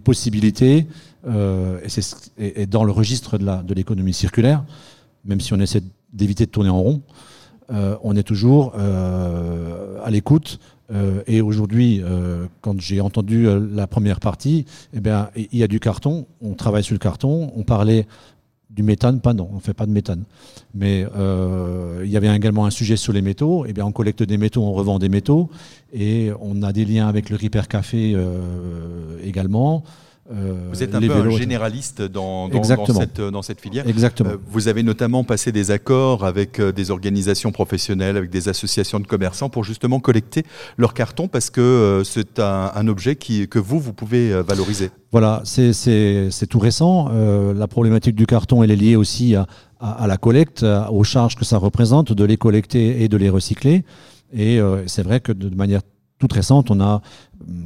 possibilités. 0.04 0.87
et, 1.26 1.88
c'est, 1.88 2.31
et, 2.37 2.66
dans 2.66 2.84
le 2.84 2.92
registre 2.92 3.38
de 3.38 3.75
l'économie 3.75 4.12
circulaire, 4.12 4.64
même 5.25 5.40
si 5.40 5.54
on 5.54 5.60
essaie 5.60 5.82
d'éviter 6.12 6.44
de 6.44 6.50
tourner 6.50 6.70
en 6.70 6.82
rond, 6.82 7.02
on 7.68 8.16
est 8.16 8.22
toujours 8.22 8.74
à 8.76 10.10
l'écoute 10.10 10.58
euh, 10.92 11.22
et 11.26 11.40
aujourd'hui, 11.40 12.00
euh, 12.02 12.46
quand 12.60 12.80
j'ai 12.80 13.00
entendu 13.00 13.48
euh, 13.48 13.66
la 13.72 13.86
première 13.86 14.20
partie, 14.20 14.66
eh 14.94 15.00
bien, 15.00 15.30
il 15.36 15.58
y 15.58 15.62
a 15.62 15.68
du 15.68 15.80
carton, 15.80 16.26
on 16.40 16.54
travaille 16.54 16.84
sur 16.84 16.94
le 16.94 16.98
carton, 16.98 17.52
on 17.56 17.62
parlait 17.62 18.06
du 18.70 18.82
méthane, 18.82 19.20
pas 19.20 19.32
non, 19.32 19.48
on 19.52 19.56
ne 19.56 19.60
fait 19.60 19.74
pas 19.74 19.86
de 19.86 19.90
méthane. 19.90 20.24
Mais 20.74 21.06
il 22.04 22.10
y 22.10 22.16
avait 22.16 22.34
également 22.34 22.66
un 22.66 22.70
sujet 22.70 22.96
sur 22.96 23.14
les 23.14 23.22
métaux. 23.22 23.64
Eh 23.66 23.72
bien, 23.72 23.86
on 23.86 23.92
collecte 23.92 24.22
des 24.22 24.36
métaux, 24.36 24.62
on 24.62 24.72
revend 24.74 24.98
des 24.98 25.08
métaux. 25.08 25.48
Et 25.94 26.30
on 26.40 26.62
a 26.62 26.74
des 26.74 26.84
liens 26.84 27.08
avec 27.08 27.30
le 27.30 27.36
Repair 27.36 27.68
Café 27.68 28.14
également. 29.24 29.82
Euh, 30.32 30.69
vous 30.73 30.82
êtes 30.82 30.94
un 30.94 31.00
peu 31.00 31.12
un 31.12 31.31
généraliste 31.31 32.02
dans, 32.02 32.49
dans, 32.49 32.62
cette, 32.64 33.20
dans, 33.20 33.43
cette, 33.43 33.61
filière. 33.61 33.87
Exactement. 33.88 34.31
Euh, 34.31 34.37
vous 34.49 34.69
avez 34.69 34.82
notamment 34.82 35.23
passé 35.25 35.52
des 35.52 35.70
accords 35.70 36.25
avec 36.25 36.58
euh, 36.58 36.73
des 36.73 36.90
organisations 36.90 37.52
professionnelles, 37.52 38.17
avec 38.17 38.31
des 38.31 38.49
associations 38.49 38.99
de 38.99 39.06
commerçants 39.06 39.49
pour 39.49 39.62
justement 39.62 40.00
collecter 40.00 40.44
leurs 40.78 40.94
cartons 40.94 41.28
parce 41.28 41.50
que 41.50 42.02
c'est 42.05 42.40
un, 42.40 42.88
objet 42.88 43.16
qui, 43.16 43.49
que 43.49 43.59
vous, 43.59 43.78
vous 43.78 43.92
pouvez 43.92 44.42
valoriser. 44.42 44.90
Voilà, 45.12 45.42
c'est 45.45 46.47
tout 46.49 46.59
récent. 46.59 47.09
la 47.09 47.66
problématique 47.66 48.14
du 48.14 48.26
carton, 48.26 48.62
elle 48.62 48.71
est 48.71 48.76
liée 48.76 48.97
aussi 48.97 49.35
à, 49.35 49.47
à, 49.80 50.06
la 50.06 50.16
collecte, 50.16 50.64
aux 50.90 51.04
charges 51.04 51.37
que 51.37 51.45
ça 51.45 51.59
représente 51.59 52.12
de 52.12 52.25
les 52.25 52.37
collecter 52.37 53.02
et 53.02 53.09
de 53.09 53.16
les 53.16 53.28
recycler. 53.28 53.85
Et 54.33 54.61
c'est 54.87 55.02
vrai 55.02 55.21
que 55.21 55.33
de 55.33 55.54
manière 55.54 55.83
toute 56.18 56.32
récente, 56.32 56.70
on 56.70 56.80
a 56.80 57.02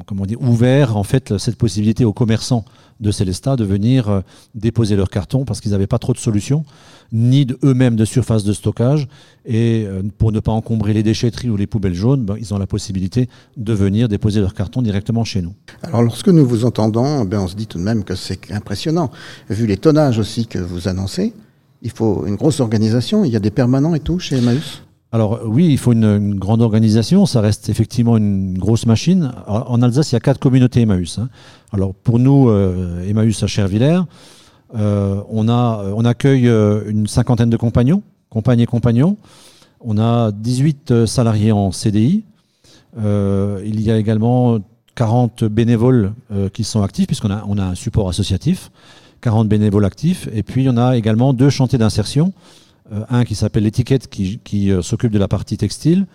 comment 0.07 0.27
dire, 0.27 0.41
ouvert 0.41 0.97
en 0.97 1.05
fait 1.05 1.39
cette 1.39 1.57
possibilité 1.57 2.05
aux 2.05 2.13
commerçants 2.13 2.65
de 3.01 3.11
Célestat 3.11 3.57
de 3.57 3.65
venir 3.65 4.09
euh, 4.09 4.21
déposer 4.55 4.95
leurs 4.95 5.09
cartons 5.09 5.45
parce 5.45 5.61
qu'ils 5.61 5.73
n'avaient 5.73 5.87
pas 5.87 5.99
trop 5.99 6.13
de 6.13 6.19
solutions, 6.19 6.65
ni 7.13 7.47
eux-mêmes 7.65 7.97
de 7.97 8.05
surface 8.05 8.45
de 8.45 8.53
stockage. 8.53 9.09
Et 9.47 9.85
euh, 9.87 10.03
pour 10.19 10.33
ne 10.33 10.41
pas 10.41 10.53
encombrer 10.53 10.93
les 10.93 11.03
déchetteries 11.03 11.49
ou 11.49 11.57
les 11.57 11.67
poubelles 11.67 11.95
jaunes, 11.95 12.25
ben, 12.25 12.37
ils 12.39 12.53
ont 12.53 12.59
la 12.59 12.67
possibilité 12.67 13.29
de 13.57 13.73
venir 13.73 14.09
déposer 14.09 14.41
leurs 14.41 14.55
cartons 14.55 14.83
directement 14.83 15.25
chez 15.25 15.41
nous. 15.41 15.55
Alors 15.83 16.03
lorsque 16.03 16.29
nous 16.29 16.45
vous 16.45 16.65
entendons, 16.65 17.25
ben, 17.25 17.41
on 17.41 17.49
se 17.49 17.57
dit 17.57 17.67
tout 17.67 17.79
de 17.79 17.85
même 17.85 18.05
que 18.05 18.15
c'est 18.15 18.53
impressionnant. 18.53 19.11
Vu 19.49 19.67
les 19.67 19.77
tonnages 19.77 20.19
aussi 20.19 20.47
que 20.47 20.59
vous 20.59 20.89
annoncez, 20.89 21.33
il 21.83 21.91
faut 21.91 22.27
une 22.27 22.37
grosse 22.37 22.61
organisation, 22.61 23.25
il 23.25 23.33
y 23.33 23.37
a 23.37 23.41
des 23.41 23.51
permanents 23.51 23.95
et 23.95 24.01
tout 24.01 24.19
chez 24.19 24.37
Emmaüs? 24.37 24.83
Alors 25.13 25.41
oui, 25.45 25.67
il 25.69 25.79
faut 25.79 25.93
une, 25.93 26.37
grande 26.37 26.63
organisation, 26.63 27.27
ça 27.27 27.41
reste 27.41 27.69
effectivement 27.69 28.17
une 28.17 28.57
grosse 28.57 28.87
machine. 28.87 29.33
En 29.47 29.83
Alsace, 29.83 30.13
il 30.13 30.15
y 30.15 30.17
a 30.17 30.21
quatre 30.21 30.39
communautés 30.39 30.83
Emmaüs. 30.83 31.19
Hein. 31.19 31.29
Alors 31.73 31.95
pour 31.95 32.21
nous, 32.21 32.49
euh, 32.49 33.09
Emmaüs 33.09 33.43
à 33.43 33.49
Chervillers, 33.49 34.03
euh, 34.77 35.21
on, 35.29 35.49
accueille 36.05 36.47
euh, 36.47 36.89
une 36.89 37.09
cinquantaine 37.09 37.51
de 37.51 37.57
compagnons, 37.57 38.03
compagnes 38.29 38.61
et 38.61 38.67
compagnons. 38.67 39.17
On 39.81 39.99
a 39.99 40.31
18 40.31 41.07
salariés 41.07 41.51
en 41.51 41.73
CDI. 41.73 42.23
il 42.97 43.81
y 43.81 43.91
a 43.91 43.99
également 43.99 44.59
40 44.95 45.45
bénévoles 45.45 46.13
qui 46.53 46.65
sont 46.65 46.83
actifs, 46.83 47.07
puisqu'on 47.07 47.31
a, 47.31 47.43
un 47.63 47.75
support 47.75 48.09
associatif, 48.11 48.71
40 49.23 49.49
bénévoles 49.49 49.87
actifs. 49.87 50.29
Et 50.35 50.43
puis 50.43 50.69
on 50.69 50.77
a 50.77 50.99
également 50.99 51.33
deux 51.33 51.49
chantiers 51.51 51.79
d'insertion 51.79 52.33
euh, 52.33 52.35
un 53.09 53.25
qui 53.25 53.35
s'appelle 53.35 53.65
l'étiquette 53.65 54.09
qui, 54.09 54.71
euh, 54.71 54.83
s'occupe 54.83 55.13
de 55.13 55.19
la 55.19 55.29
partie 55.29 55.57
textile 55.57 56.07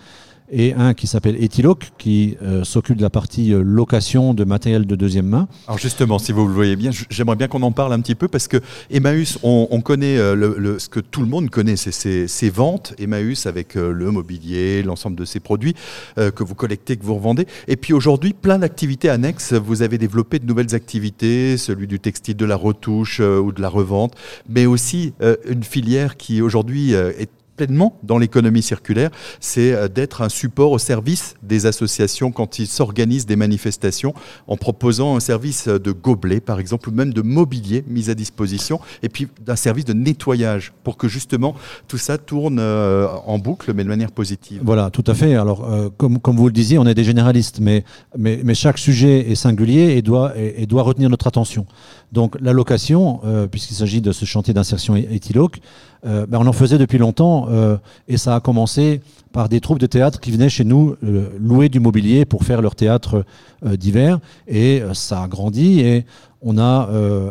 et 0.51 0.73
un 0.73 0.93
qui 0.93 1.07
s'appelle 1.07 1.35
Etiloc, 1.43 1.91
qui 1.97 2.37
euh, 2.41 2.63
s'occupe 2.63 2.97
de 2.97 3.01
la 3.01 3.09
partie 3.09 3.53
euh, 3.53 3.63
location 3.63 4.33
de 4.33 4.43
matériel 4.43 4.85
de 4.85 4.95
deuxième 4.95 5.27
main. 5.27 5.47
Alors 5.67 5.79
justement, 5.79 6.19
si 6.19 6.31
vous 6.31 6.47
le 6.47 6.53
voyez 6.53 6.75
bien, 6.75 6.91
j'aimerais 7.09 7.35
bien 7.35 7.47
qu'on 7.47 7.63
en 7.63 7.71
parle 7.71 7.93
un 7.93 7.99
petit 7.99 8.15
peu 8.15 8.27
parce 8.27 8.47
que 8.47 8.57
Emmaüs, 8.91 9.39
on, 9.43 9.81
connaît 9.81 10.17
euh, 10.17 10.35
le, 10.35 10.79
ce 10.79 10.89
que 10.89 10.99
tout 10.99 11.21
le 11.21 11.27
monde 11.27 11.49
connaît, 11.49 11.75
c'est 11.75 12.27
ses, 12.27 12.49
ventes. 12.49 12.93
Emmaüs 12.99 13.47
avec 13.47 13.75
le 13.75 14.11
mobilier, 14.11 14.83
l'ensemble 14.83 15.15
de 15.15 15.25
ses 15.25 15.39
produits 15.39 15.73
que 16.15 16.43
vous 16.43 16.55
collectez, 16.55 16.95
que 16.95 17.03
vous 17.03 17.15
revendez. 17.15 17.47
Et 17.67 17.75
puis 17.75 17.93
aujourd'hui, 17.93 18.33
plein 18.33 18.59
d'activités 18.59 19.09
annexes. 19.09 19.53
Vous 19.53 19.81
avez 19.81 19.97
développé 19.97 20.39
de 20.39 20.45
nouvelles 20.45 20.75
activités, 20.75 21.57
celui 21.57 21.87
du 21.87 21.99
textile, 21.99 22.37
de 22.37 22.45
la 22.45 22.55
retouche 22.55 23.19
ou 23.19 23.51
de 23.51 23.61
la 23.61 23.69
revente, 23.69 24.13
mais 24.47 24.65
aussi 24.65 25.13
une 25.47 25.63
filière 25.63 26.17
qui 26.17 26.41
aujourd'hui 26.41 26.93
est 26.93 27.29
pleinement 27.55 27.97
dans 28.03 28.17
l'économie 28.17 28.61
circulaire, 28.61 29.09
c'est 29.39 29.73
euh, 29.73 29.87
d'être 29.87 30.21
un 30.21 30.29
support 30.29 30.71
au 30.71 30.79
service 30.79 31.35
des 31.43 31.65
associations 31.65 32.31
quand 32.31 32.59
ils 32.59 32.67
s'organisent 32.67 33.25
des 33.25 33.35
manifestations 33.35 34.13
en 34.47 34.57
proposant 34.57 35.15
un 35.15 35.19
service 35.19 35.67
de 35.67 35.91
gobelet, 35.91 36.39
par 36.39 36.59
exemple, 36.59 36.89
ou 36.89 36.91
même 36.91 37.13
de 37.13 37.21
mobilier 37.21 37.83
mis 37.87 38.09
à 38.09 38.15
disposition, 38.15 38.79
et 39.03 39.09
puis 39.09 39.27
d'un 39.45 39.55
service 39.55 39.85
de 39.85 39.93
nettoyage 39.93 40.73
pour 40.83 40.97
que 40.97 41.07
justement 41.07 41.55
tout 41.87 41.97
ça 41.97 42.17
tourne 42.17 42.59
euh, 42.59 43.07
en 43.25 43.39
boucle, 43.39 43.73
mais 43.73 43.83
de 43.83 43.89
manière 43.89 44.11
positive. 44.11 44.61
Voilà, 44.63 44.89
tout 44.89 45.03
à 45.07 45.13
fait. 45.13 45.35
Alors, 45.35 45.71
euh, 45.71 45.89
comme, 45.97 46.19
comme 46.19 46.37
vous 46.37 46.47
le 46.47 46.53
disiez, 46.53 46.77
on 46.77 46.85
est 46.85 46.93
des 46.93 47.03
généralistes, 47.03 47.59
mais, 47.59 47.83
mais, 48.17 48.41
mais 48.43 48.53
chaque 48.53 48.77
sujet 48.77 49.31
est 49.31 49.35
singulier 49.35 49.95
et 49.97 50.01
doit, 50.01 50.33
et, 50.37 50.65
doit 50.65 50.83
retenir 50.83 51.09
notre 51.09 51.27
attention. 51.27 51.65
Donc, 52.11 52.37
la 52.39 52.53
location, 52.53 53.21
puisqu'il 53.51 53.73
s'agit 53.73 53.99
de 53.99 54.11
ce 54.11 54.25
chantier 54.25 54.53
d'insertion 54.53 54.95
éthyloque, 54.95 55.59
euh, 56.05 56.25
ben, 56.27 56.39
on 56.39 56.47
en 56.47 56.53
faisait 56.53 56.77
depuis 56.77 56.97
longtemps 56.97 57.47
euh, 57.49 57.77
et 58.07 58.17
ça 58.17 58.35
a 58.35 58.39
commencé 58.39 59.01
par 59.31 59.49
des 59.49 59.59
troupes 59.59 59.79
de 59.79 59.87
théâtre 59.87 60.19
qui 60.19 60.31
venaient 60.31 60.49
chez 60.49 60.63
nous 60.63 60.95
euh, 61.03 61.29
louer 61.39 61.69
du 61.69 61.79
mobilier 61.79 62.25
pour 62.25 62.43
faire 62.43 62.61
leur 62.61 62.75
théâtre 62.75 63.25
d'hiver 63.63 64.19
et 64.47 64.83
ça 64.93 65.23
a 65.23 65.27
grandi 65.27 65.79
et 65.79 66.05
on 66.41 66.59
a 66.59 66.87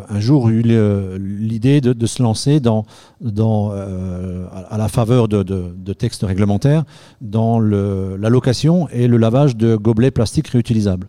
un 0.09 0.19
jour 0.19 0.49
eu 0.49 0.61
l'idée 1.17 1.79
de, 1.79 2.05
se 2.05 2.21
lancer 2.21 2.59
à 2.65 4.77
la 4.77 4.87
faveur 4.89 5.29
de, 5.29 5.93
textes 5.93 6.23
réglementaires 6.23 6.83
dans 7.21 7.61
la 7.61 8.29
location 8.29 8.89
et 8.89 9.07
le 9.07 9.15
lavage 9.15 9.55
de 9.55 9.77
gobelets 9.77 10.11
plastiques 10.11 10.49
réutilisables. 10.49 11.07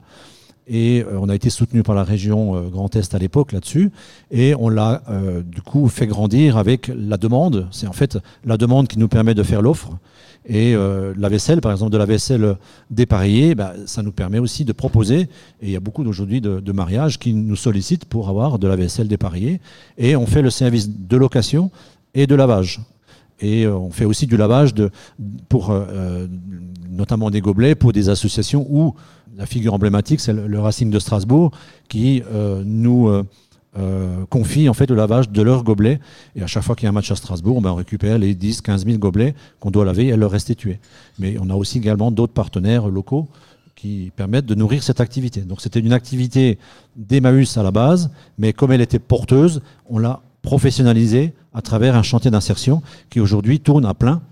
Et 0.67 1.03
euh, 1.03 1.19
on 1.21 1.29
a 1.29 1.35
été 1.35 1.49
soutenu 1.49 1.83
par 1.83 1.95
la 1.95 2.03
région 2.03 2.57
euh, 2.57 2.69
Grand 2.69 2.95
Est 2.97 3.15
à 3.15 3.19
l'époque 3.19 3.53
là-dessus. 3.53 3.91
Et 4.31 4.55
on 4.59 4.69
l'a 4.69 5.03
euh, 5.09 5.43
du 5.43 5.63
coup 5.63 5.89
fait 5.89 6.07
grandir 6.07 6.57
avec 6.57 6.89
la 6.89 7.17
demande. 7.17 7.69
C'est 7.71 7.87
en 7.87 7.93
fait 7.93 8.19
la 8.45 8.57
demande 8.57 8.89
qui 8.89 8.99
nous 8.99 9.09
permet 9.09 9.35
de 9.35 9.43
faire 9.43 9.63
l'offre. 9.63 9.91
Et 10.49 10.77
la 10.77 11.29
vaisselle, 11.29 11.61
par 11.61 11.73
exemple, 11.73 11.91
de 11.91 11.99
la 11.99 12.05
vaisselle 12.05 12.57
dépareillée, 12.89 13.57
bah, 13.57 13.73
ça 13.87 14.05
nous 14.05 14.13
permet 14.13 14.39
aussi 14.39 14.65
de 14.65 14.73
proposer. 14.73 15.23
Et 15.61 15.63
il 15.63 15.71
y 15.71 15.77
a 15.77 15.81
beaucoup 15.81 16.05
d'aujourd'hui 16.05 16.41
de, 16.41 16.73
mariages 16.73 17.19
qui 17.19 17.35
nous 17.35 17.57
sollicitent 17.57 18.05
pour 18.05 18.29
avoir 18.29 18.61
de 18.61 18.69
la 18.69 18.77
vaisselle 18.77 19.09
dépareillée. 19.09 19.61
Et 19.99 20.15
on 20.15 20.25
fait 20.25 20.43
le 20.43 20.51
service 20.51 20.89
de 20.89 21.17
location 21.17 21.73
et 22.15 22.29
de 22.29 22.37
lavage. 22.37 22.81
Et 23.41 23.67
on 23.67 23.91
fait 23.91 24.05
aussi 24.05 24.29
du 24.29 24.37
lavage 24.37 24.73
de, 24.73 24.93
pour 25.49 25.75
notamment 26.97 27.31
des 27.31 27.41
gobelets 27.41 27.75
pour 27.75 27.93
des 27.93 28.09
associations 28.09 28.67
où 28.69 28.95
la 29.37 29.47
figure 29.47 29.75
emblématique, 29.75 30.21
c'est 30.21 30.33
le, 30.33 30.61
Racing 30.61 30.91
de 30.91 30.99
Strasbourg 30.99 31.50
qui 31.88 32.23
euh, 32.33 32.62
nous 32.65 33.09
euh, 33.09 33.25
euh, 33.79 34.25
confie 34.31 34.69
en 34.69 34.75
fait 34.75 34.88
le 34.88 34.97
lavage 34.97 35.31
de 35.31 35.43
leurs 35.43 35.62
gobelets. 35.62 36.00
Et 36.35 36.43
à 36.43 36.47
chaque 36.47 36.62
fois 36.62 36.75
qu'il 36.75 36.85
y 36.85 36.87
a 36.87 36.91
un 36.91 36.93
match 36.93 37.11
à 37.11 37.17
Strasbourg, 37.17 37.61
ben, 37.61 37.71
on 37.71 37.75
récupère 37.75 38.19
les 38.19 38.35
10, 38.35 38.62
15 38.62 38.87
000 38.87 38.99
gobelets 38.99 39.35
qu'on 39.61 39.71
doit 39.71 39.85
laver 39.85 40.09
et 40.09 40.17
leur 40.17 40.31
restituer. 40.31 40.81
Mais 41.19 41.37
on 41.41 41.50
a 41.50 41.55
aussi 41.55 41.79
également 41.79 42.11
d'autres 42.11 42.33
partenaires 42.33 42.88
locaux 42.88 43.29
qui 43.75 44.11
permettent 44.17 44.47
de 44.47 44.55
nourrir 44.55 44.83
cette 44.83 45.00
activité. 45.00 45.43
Donc 45.43 45.61
c'était 45.61 45.81
une 45.81 45.93
activité 45.93 46.59
d'Emmaüs 46.97 47.59
à 47.59 47.62
la 47.62 47.71
base, 47.71 48.11
mais 48.38 48.55
comme 48.55 48.73
elle 48.73 48.81
était 48.81 48.99
porteuse, 48.99 49.61
on 49.91 49.99
l'a 49.99 50.23
professionnalisée 50.41 51.35
à 51.53 51.61
travers 51.61 51.95
un 51.95 52.03
chantier 52.03 52.31
d'insertion 52.31 52.83
qui 53.11 53.21
aujourd'hui 53.21 53.61
tourne 53.61 53.85
à 53.85 53.93
plein 53.93 54.23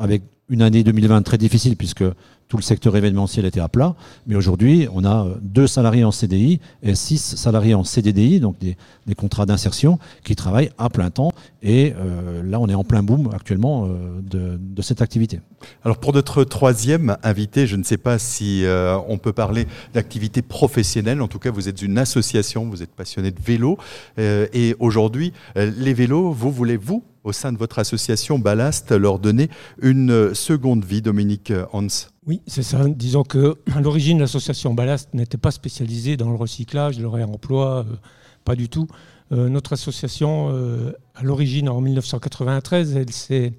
avec 0.00 0.22
une 0.50 0.62
année 0.62 0.82
2020 0.82 1.22
très 1.22 1.38
difficile 1.38 1.76
puisque 1.76 2.04
tout 2.50 2.56
le 2.56 2.62
secteur 2.62 2.96
événementiel 2.96 3.46
était 3.46 3.60
à 3.60 3.68
plat. 3.68 3.94
Mais 4.26 4.34
aujourd'hui, 4.34 4.88
on 4.92 5.04
a 5.04 5.24
euh, 5.24 5.34
deux 5.40 5.68
salariés 5.68 6.02
en 6.02 6.10
CDI 6.10 6.60
et 6.82 6.96
six 6.96 7.18
salariés 7.18 7.74
en 7.74 7.84
CDDI, 7.84 8.40
donc 8.40 8.58
des, 8.58 8.76
contrats 9.16 9.46
d'insertion, 9.46 9.98
qui 10.24 10.34
travaillent 10.36 10.70
à 10.76 10.90
plein 10.90 11.10
temps. 11.10 11.32
Et 11.62 11.94
euh, 11.96 12.42
là, 12.42 12.58
on 12.58 12.68
est 12.68 12.74
en 12.74 12.82
plein 12.82 13.04
boom 13.04 13.30
actuellement 13.32 13.86
euh, 13.86 14.20
de, 14.20 14.82
cette 14.82 15.00
activité. 15.00 15.40
Alors 15.84 15.98
pour 15.98 16.12
notre 16.12 16.42
troisième 16.42 17.16
invité, 17.22 17.66
je 17.66 17.76
ne 17.76 17.84
sais 17.84 17.98
pas 17.98 18.18
si 18.18 18.64
on 19.08 19.18
peut 19.18 19.34
parler 19.34 19.66
d'activité 19.92 20.40
professionnelle. 20.40 21.20
En 21.20 21.28
tout 21.28 21.38
cas, 21.38 21.50
vous 21.50 21.68
êtes 21.68 21.82
une 21.82 21.98
association, 21.98 22.64
vous 22.64 22.82
êtes 22.82 22.90
passionné 22.90 23.30
de 23.30 23.40
vélo. 23.40 23.76
et 24.16 24.74
aujourd'hui, 24.78 25.34
les 25.54 25.92
vélos, 25.92 26.32
vous 26.32 26.50
voulez, 26.50 26.78
vous, 26.78 27.04
au 27.24 27.32
sein 27.32 27.52
de 27.52 27.58
votre 27.58 27.78
association 27.78 28.38
Ballast, 28.38 28.90
leur 28.92 29.18
donner 29.18 29.50
une 29.82 30.34
seconde 30.34 30.82
vie, 30.82 31.02
Dominique 31.02 31.52
Hans? 31.74 32.09
Oui, 32.26 32.42
c'est 32.46 32.62
ça. 32.62 32.86
Disons 32.88 33.22
que 33.22 33.56
à 33.74 33.80
l'origine, 33.80 34.18
l'association 34.18 34.74
Ballast 34.74 35.12
n'était 35.14 35.38
pas 35.38 35.50
spécialisée 35.50 36.16
dans 36.16 36.30
le 36.30 36.36
recyclage, 36.36 36.98
le 36.98 37.08
réemploi, 37.08 37.86
euh, 37.88 37.96
pas 38.44 38.56
du 38.56 38.68
tout. 38.68 38.86
Euh, 39.32 39.48
notre 39.48 39.72
association, 39.72 40.50
euh, 40.52 40.92
à 41.14 41.22
l'origine, 41.22 41.68
en 41.68 41.80
1993, 41.80 42.96
elle, 42.96 43.52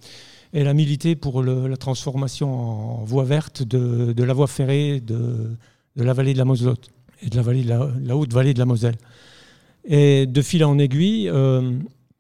elle 0.54 0.68
a 0.68 0.74
milité 0.74 1.16
pour 1.16 1.44
la 1.44 1.78
transformation 1.78 3.00
en 3.00 3.04
voie 3.04 3.24
verte 3.24 3.64
de, 3.64 4.24
la 4.24 4.34
voie 4.34 4.48
ferrée 4.48 5.00
de, 5.00 5.56
la 5.96 6.14
vallée 6.14 6.34
de 6.34 6.38
la 6.38 6.46
Moselotte 6.46 6.90
et 7.22 7.30
de 7.30 7.38
la, 7.38 7.42
vallée 7.42 7.64
de 7.64 7.70
la, 7.70 8.18
haute 8.18 8.34
vallée 8.34 8.54
de 8.54 8.60
la 8.60 8.66
Moselle. 8.66 8.98
Et 9.86 10.28
de 10.28 10.42
fil 10.42 10.64
en 10.66 10.78
aiguille, 10.78 11.32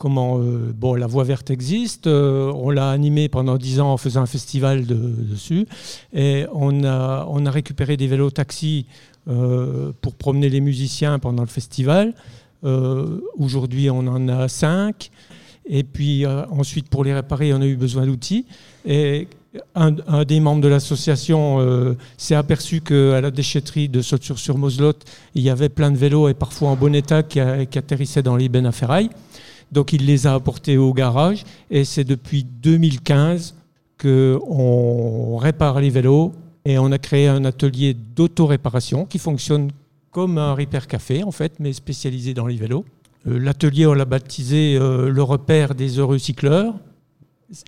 comment 0.01 0.39
euh, 0.39 0.74
bon, 0.75 0.96
la 0.96 1.05
voie 1.05 1.24
verte 1.24 1.51
existe. 1.51 2.08
Euh, 2.08 2.51
on 2.55 2.72
l'a 2.72 2.89
animée 2.89 3.29
pendant 3.29 3.58
dix 3.58 3.79
ans 3.79 3.93
en 3.93 3.98
faisant 3.98 4.24
un 4.24 4.25
festival 4.25 4.88
dessus. 4.88 5.67
Et 6.12 6.48
on 6.53 6.84
a, 6.84 7.27
on 7.29 7.46
a 7.46 7.51
récupéré 7.51 7.98
des 7.98 8.08
vélos 8.08 8.31
taxis 8.31 8.88
euh, 9.27 9.91
pour 10.01 10.15
promener 10.15 10.50
les 10.50 10.60
musiciens 10.60 11.20
pendant 11.20 11.43
le 11.43 11.50
festival. 11.50 12.13
Aujourd'hui, 13.38 13.89
on 13.91 14.08
en 14.08 14.27
a 14.27 14.48
cinq. 14.48 15.12
Et 15.67 15.84
puis 15.84 16.25
ensuite, 16.25 16.89
pour 16.89 17.03
les 17.03 17.13
réparer, 17.13 17.53
on 17.53 17.62
a 17.62 17.65
eu 17.65 17.75
besoin 17.75 18.05
d'outils. 18.05 18.46
Et 18.86 19.27
un, 19.74 19.91
des 20.25 20.39
membres 20.39 20.62
de 20.62 20.67
l'association 20.67 21.96
s'est 22.17 22.36
aperçu 22.36 22.81
qu'à 22.81 23.20
la 23.20 23.31
déchetterie 23.31 23.89
de 23.89 24.01
Sauture-sur-Moselotte, 24.03 25.05
il 25.34 25.41
y 25.41 25.50
avait 25.50 25.70
plein 25.70 25.89
de 25.89 25.98
vélos 25.98 26.29
et 26.29 26.36
parfois 26.36 26.70
en 26.70 26.75
bon 26.75 26.93
état 26.93 27.24
qui, 27.24 27.39
atterrissaient 27.39 28.24
dans 28.24 28.36
les 28.36 28.48
bennes 28.48 28.67
à 28.67 28.72
ferraille. 28.72 29.10
Donc 29.72 29.94
il 29.94 30.06
les 30.06 30.28
a 30.28 30.34
apportés 30.34 30.78
au 30.78 30.94
garage 30.94 31.44
et 31.70 31.86
c'est 31.86 32.04
depuis 32.04 32.44
2015 32.44 33.56
qu'on 34.01 35.38
répare 35.38 35.80
les 35.80 35.90
vélos 35.90 36.34
et 36.66 36.78
on 36.78 36.92
a 36.92 36.98
créé 36.98 37.28
un 37.28 37.46
atelier 37.46 37.94
d'auto-réparation 37.94 39.06
qui 39.06 39.20
fonctionne 39.20 39.72
comme 40.12 40.38
un 40.38 40.54
repair 40.54 40.88
café 40.88 41.24
en 41.24 41.32
fait, 41.32 41.54
mais 41.60 41.74
spécialisé 41.74 42.34
dans 42.34 42.48
les 42.48 42.58
vélos. 42.58 42.86
Euh, 43.28 43.40
l'atelier, 43.40 43.86
on 43.88 43.94
l'a 43.94 44.06
baptisé 44.06 44.75
euh, 44.75 45.10
le 45.10 45.24
repère 45.24 45.75
des 45.75 46.00
heureux 46.00 46.18
cycleurs. 46.18 46.74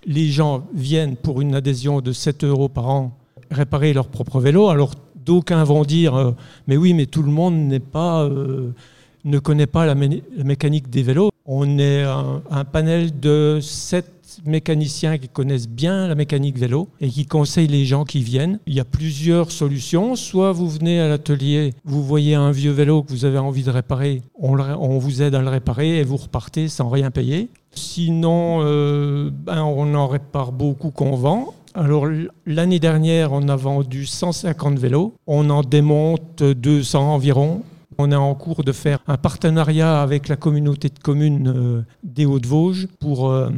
Les 0.06 0.28
gens 0.28 0.66
viennent 0.74 1.16
pour 1.16 1.42
une 1.42 1.56
adhésion 1.56 2.02
de 2.02 2.12
7 2.12 2.44
euros 2.44 2.70
par 2.70 2.90
an 2.90 3.18
réparer 3.52 3.94
leur 3.94 4.08
propre 4.08 4.40
vélo. 4.40 4.70
Alors 4.70 4.92
d'aucuns 5.16 5.64
vont 5.64 5.84
dire, 5.84 6.16
euh, 6.16 6.32
mais 6.68 6.78
oui, 6.78 6.94
mais 6.94 7.06
tout 7.06 7.24
le 7.24 7.32
monde 7.32 7.56
ne 7.56 9.40
connaît 9.40 9.68
pas 9.68 9.86
la, 9.86 9.96
mécanique 9.96 10.90
des 10.90 11.04
vélos. 11.04 11.33
On 11.46 11.78
est 11.78 12.04
un, 12.04 12.64
panel 12.64 13.20
de 13.20 13.60
sept 13.62 14.40
mécaniciens 14.46 15.18
qui 15.18 15.28
connaissent 15.28 15.68
bien 15.68 16.08
la 16.08 16.16
mécanique 16.16 16.58
vélo 16.58 16.88
et 17.02 17.10
qui 17.10 17.26
conseillent 17.26 17.68
les 17.68 17.84
gens 17.84 18.06
qui 18.06 18.24
viennent. 18.24 18.60
Il 18.66 18.74
y 18.74 18.80
a 18.80 18.86
plusieurs 18.86 19.52
solutions. 19.52 20.16
Soit 20.16 20.54
vous 20.54 20.70
venez 20.70 21.02
à 21.02 21.10
l'atelier, 21.10 21.74
vous 21.84 22.02
voyez 22.02 22.36
un 22.36 22.52
vieux 22.52 22.72
vélo 22.72 23.04
que 23.04 23.12
vous 23.12 23.26
avez 23.26 23.40
envie 23.40 23.64
de 23.64 23.72
réparer, 23.72 24.22
on, 24.40 24.98
vous 25.00 25.22
aide 25.22 25.36
à 25.36 25.42
le 25.42 25.50
réparer 25.50 26.00
et 26.00 26.04
vous 26.04 26.16
repartez 26.16 26.70
sans 26.70 26.88
rien 26.90 27.12
payer. 27.12 27.50
Sinon, 27.76 28.60
euh, 28.62 29.30
ben, 29.30 29.64
on 29.64 29.94
en 29.96 30.08
répare 30.08 30.54
beaucoup 30.54 30.92
qu'on 30.92 31.18
vend. 31.18 31.54
Alors 31.74 32.08
l'année 32.46 32.80
dernière, 32.80 33.34
on 33.34 33.50
a 33.50 33.56
vendu 33.58 34.06
150 34.06 34.80
vélos. 34.80 35.14
On 35.28 35.50
en 35.50 35.62
démonte 35.62 36.42
200 36.42 37.16
environ. 37.16 37.64
On 37.98 38.12
est 38.12 38.16
en 38.16 38.34
cours 38.36 38.64
de 38.64 38.72
faire 38.72 39.00
un 39.08 39.18
partenariat 39.18 40.02
avec 40.02 40.28
la 40.28 40.36
communauté 40.36 40.90
de 40.90 41.00
communes 41.00 41.54
euh, 41.56 41.82
des 42.04 42.26
Hauts-de-Vosges 42.26 42.88
pour 43.00 43.30
euh, 43.30 43.50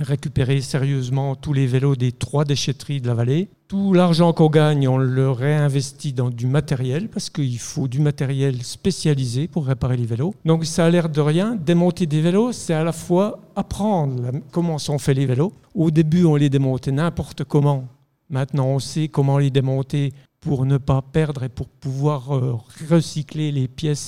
récupérer 0.00 0.60
sérieusement 0.60 1.34
tous 1.34 1.52
les 1.52 1.66
vélos 1.66 1.96
des 1.96 2.12
trois 2.12 2.44
déchetteries 2.44 3.00
de 3.00 3.06
la 3.06 3.14
vallée. 3.14 3.48
Tout 3.68 3.92
l'argent 3.92 4.32
qu'on 4.32 4.50
gagne, 4.50 4.86
on 4.88 4.98
le 4.98 5.30
réinvestit 5.30 6.12
dans 6.12 6.30
du 6.30 6.46
matériel 6.46 7.08
parce 7.08 7.30
qu'il 7.30 7.58
faut 7.58 7.88
du 7.88 8.00
matériel 8.00 8.62
spécialisé 8.62 9.48
pour 9.48 9.66
réparer 9.66 9.96
les 9.96 10.06
vélos. 10.06 10.34
Donc 10.44 10.64
ça 10.64 10.86
a 10.86 10.90
l'air 10.90 11.08
de 11.08 11.20
rien. 11.20 11.56
Démonter 11.56 12.06
des 12.06 12.20
vélos, 12.20 12.52
c'est 12.52 12.74
à 12.74 12.84
la 12.84 12.92
fois 12.92 13.40
apprendre 13.56 14.32
comment 14.50 14.78
sont 14.78 14.98
faits 14.98 15.16
les 15.16 15.26
vélos. 15.26 15.52
Au 15.74 15.90
début, 15.90 16.24
on 16.24 16.36
les 16.36 16.50
démontait 16.50 16.92
n'importe 16.92 17.44
comment 17.44 17.84
Maintenant, 18.30 18.66
on 18.66 18.78
sait 18.78 19.08
comment 19.08 19.38
les 19.38 19.50
démonter 19.50 20.12
pour 20.44 20.66
ne 20.66 20.76
pas 20.76 21.02
perdre 21.02 21.42
et 21.42 21.48
pour 21.48 21.68
pouvoir 21.68 22.36
euh, 22.36 22.56
recycler 22.90 23.50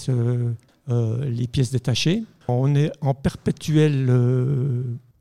euh, 0.09 0.53
euh, 0.91 1.25
les 1.25 1.47
pièces 1.47 1.71
détachées. 1.71 2.25
On 2.47 2.75
est 2.75 2.93
en 3.01 3.15
perpétuel 3.15 4.13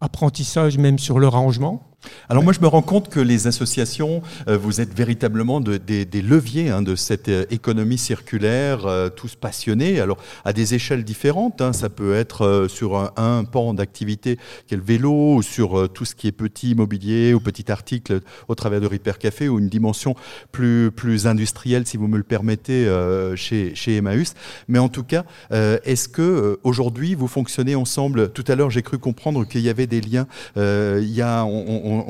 apprentissage 0.01 0.77
même 0.77 0.99
sur 0.99 1.17
le 1.17 1.27
rangement. 1.27 1.89
Alors 2.29 2.43
moi, 2.43 2.53
je 2.53 2.59
me 2.59 2.67
rends 2.67 2.81
compte 2.81 3.09
que 3.09 3.19
les 3.19 3.47
associations, 3.47 4.21
euh, 4.47 4.57
vous 4.57 4.81
êtes 4.81 4.93
véritablement 4.93 5.61
des, 5.61 6.05
leviers 6.21 6.69
hein, 6.69 6.81
de 6.81 6.95
cette 6.95 7.29
euh, 7.29 7.45
économie 7.49 7.97
circulaire, 7.97 8.85
euh, 8.85 9.09
tous 9.09 9.35
passionnés, 9.35 9.99
alors 9.99 10.17
à 10.43 10.53
des 10.53 10.73
échelles 10.73 11.03
différentes. 11.03 11.61
Hein. 11.61 11.73
ça 11.73 11.89
peut 11.89 12.15
être 12.15 12.67
sur 12.69 12.97
un, 13.17 13.43
pan 13.43 13.73
d'activité 13.73 14.37
qu'est 14.67 14.75
le 14.75 14.81
vélo, 14.81 15.35
ou 15.35 15.41
sur 15.41 15.89
tout 15.89 16.05
ce 16.05 16.15
qui 16.15 16.27
est 16.27 16.31
petit 16.31 16.71
immobilier 16.71 17.33
ou 17.33 17.39
petit 17.39 17.71
article 17.71 18.21
au 18.47 18.55
travers 18.55 18.81
de 18.81 18.87
Repair 18.87 19.19
Café, 19.19 19.49
ou 19.49 19.59
une 19.59 19.69
dimension 19.69 20.15
plus, 20.51 20.91
plus 20.91 21.27
industrielle, 21.27 21.85
si 21.85 21.97
vous 21.97 22.07
me 22.07 22.17
le 22.17 22.23
permettez, 22.23 22.87
chez, 23.35 23.75
chez 23.75 23.97
Emmaüs. 23.97 24.33
Mais 24.67 24.79
en 24.79 24.89
tout 24.89 25.03
cas, 25.03 25.25
est-ce 25.51 26.09
que 26.09 26.59
aujourd'hui 26.63 27.15
vous 27.15 27.27
fonctionnez 27.27 27.75
ensemble? 27.75 28.29
Tout 28.29 28.45
à 28.47 28.55
l'heure, 28.55 28.69
j'ai 28.69 28.81
cru 28.81 28.97
comprendre 28.97 29.45
qu'il 29.45 29.61
y 29.61 29.69
avait 29.69 29.87
des 29.87 30.01
liens. 30.01 30.27
Il 30.55 31.11
y 31.11 31.21
a, 31.21 31.45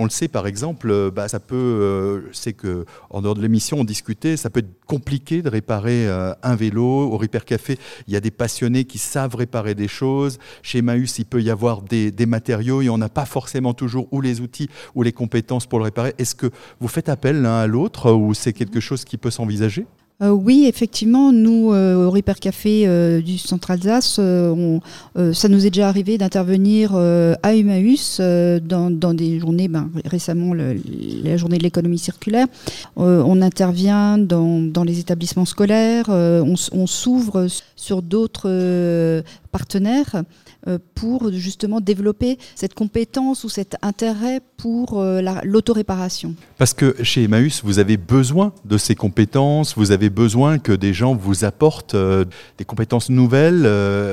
le 0.03 0.09
sait 0.09 0.27
par 0.27 0.47
exemple, 0.47 0.89
euh, 0.89 1.11
bah, 1.11 1.27
ça 1.27 1.39
peut, 1.39 1.55
euh, 1.55 2.21
c'est 2.31 2.53
que 2.53 2.85
en 3.09 3.21
dehors 3.21 3.35
de 3.35 3.41
l'émission, 3.41 3.79
on 3.79 3.83
discutait, 3.83 4.37
ça 4.37 4.49
peut 4.49 4.59
être 4.59 4.85
compliqué 4.85 5.41
de 5.41 5.49
réparer 5.49 6.07
euh, 6.07 6.33
un 6.43 6.55
vélo. 6.55 6.85
Au 6.85 7.17
Repair 7.17 7.45
Café, 7.45 7.77
il 8.07 8.13
y 8.13 8.17
a 8.17 8.19
des 8.19 8.31
passionnés 8.31 8.85
qui 8.85 8.97
savent 8.97 9.35
réparer 9.35 9.75
des 9.75 9.87
choses. 9.87 10.39
Chez 10.61 10.81
Maüs, 10.81 11.19
il 11.19 11.25
peut 11.25 11.41
y 11.41 11.49
avoir 11.49 11.81
des, 11.81 12.13
matériaux 12.25 12.81
et 12.81 12.89
on 12.89 12.97
n'a 12.97 13.09
pas 13.09 13.25
forcément 13.25 13.73
toujours 13.73 14.07
ou 14.11 14.19
les 14.19 14.41
outils 14.41 14.69
ou 14.95 15.03
les 15.03 15.11
compétences 15.11 15.67
pour 15.67 15.79
le 15.79 15.85
réparer. 15.85 16.15
Est-ce 16.17 16.35
que 16.35 16.49
vous 16.79 16.87
faites 16.87 17.09
appel 17.09 17.41
l'un 17.41 17.59
à 17.59 17.67
l'autre 17.67 18.11
ou 18.11 18.33
c'est 18.33 18.53
quelque 18.53 18.79
chose 18.79 19.05
qui 19.05 19.17
peut 19.17 19.29
s'envisager? 19.29 19.85
Euh, 20.21 20.29
oui, 20.29 20.65
effectivement, 20.67 21.33
nous, 21.33 21.73
euh, 21.73 22.05
au 22.05 22.09
Repair 22.09 22.39
Café 22.39 22.83
euh, 22.87 23.21
du 23.21 23.37
Centre 23.37 23.71
Alsace, 23.71 24.15
ça 24.15 25.49
nous 25.49 25.65
est 25.65 25.69
déjà 25.69 25.89
arrivé 25.89 26.17
d'intervenir 26.17 26.95
à 26.95 27.55
Emmaüs 27.55 28.19
dans, 28.19 29.13
des 29.13 29.39
journées, 29.39 29.67
ben, 29.67 29.89
récemment 30.05 30.53
la 30.53 31.37
journée 31.37 31.57
de 31.57 31.63
l'économie 31.63 31.97
circulaire. 31.97 32.47
on 32.95 33.41
intervient 33.41 34.17
dans, 34.17 34.83
les 34.85 34.99
établissements 34.99 35.45
scolaires, 35.45 36.05
on, 36.09 36.55
on 36.71 36.87
s'ouvre 36.87 37.47
sur 37.75 38.01
d'autres 38.01 39.23
partenaires 39.51 40.23
euh, 40.67 40.79
pour 40.95 41.31
justement 41.31 41.79
développer 41.79 42.39
cette 42.55 42.73
compétence 42.73 43.43
ou 43.43 43.49
cet 43.49 43.77
intérêt 43.83 44.41
pour 44.57 44.99
euh, 44.99 45.21
l'autoréparation. 45.43 46.33
Parce 46.57 46.73
que 46.73 46.95
chez 47.03 47.23
Emmaüs, 47.23 47.61
vous 47.63 47.77
avez 47.77 47.97
besoin 47.97 48.51
de 48.65 48.79
ces 48.79 48.95
compétences, 48.95 49.75
vous 49.77 49.91
avez 49.91 50.09
besoin 50.09 50.57
que 50.57 50.71
des 50.71 50.91
gens 50.91 51.13
vous 51.13 51.45
apportent 51.45 51.93
euh, 51.93 52.25
des 52.57 52.65
compétences 52.65 53.11
nouvelles 53.11 53.69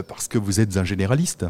parce 0.06 0.28
que 0.28 0.36
vous 0.36 0.60
êtes 0.60 0.76
un 0.76 0.84
généraliste. 0.84 1.46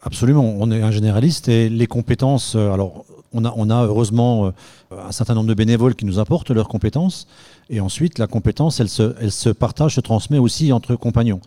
Absolument, 0.00 0.56
on 0.58 0.70
est 0.70 0.80
un 0.80 0.90
généraliste 0.90 1.48
et 1.48 1.68
les 1.68 1.86
compétences, 1.86 2.56
alors 2.56 3.04
on 3.32 3.44
a, 3.44 3.52
on 3.56 3.68
a 3.68 3.84
heureusement 3.84 4.52
un 4.90 5.12
certain 5.12 5.34
nombre 5.34 5.48
de 5.48 5.54
bénévoles 5.54 5.94
qui 5.94 6.06
nous 6.06 6.18
apportent 6.18 6.50
leurs 6.50 6.68
compétences 6.68 7.26
et 7.68 7.80
ensuite 7.80 8.18
la 8.18 8.26
compétence, 8.26 8.80
elle 8.80 8.88
se, 8.88 9.48
partage, 9.50 9.94
se 9.94 10.00
transmet 10.00 10.38
aussi 10.38 10.72
entre 10.72 10.96
compagnons 10.96 11.40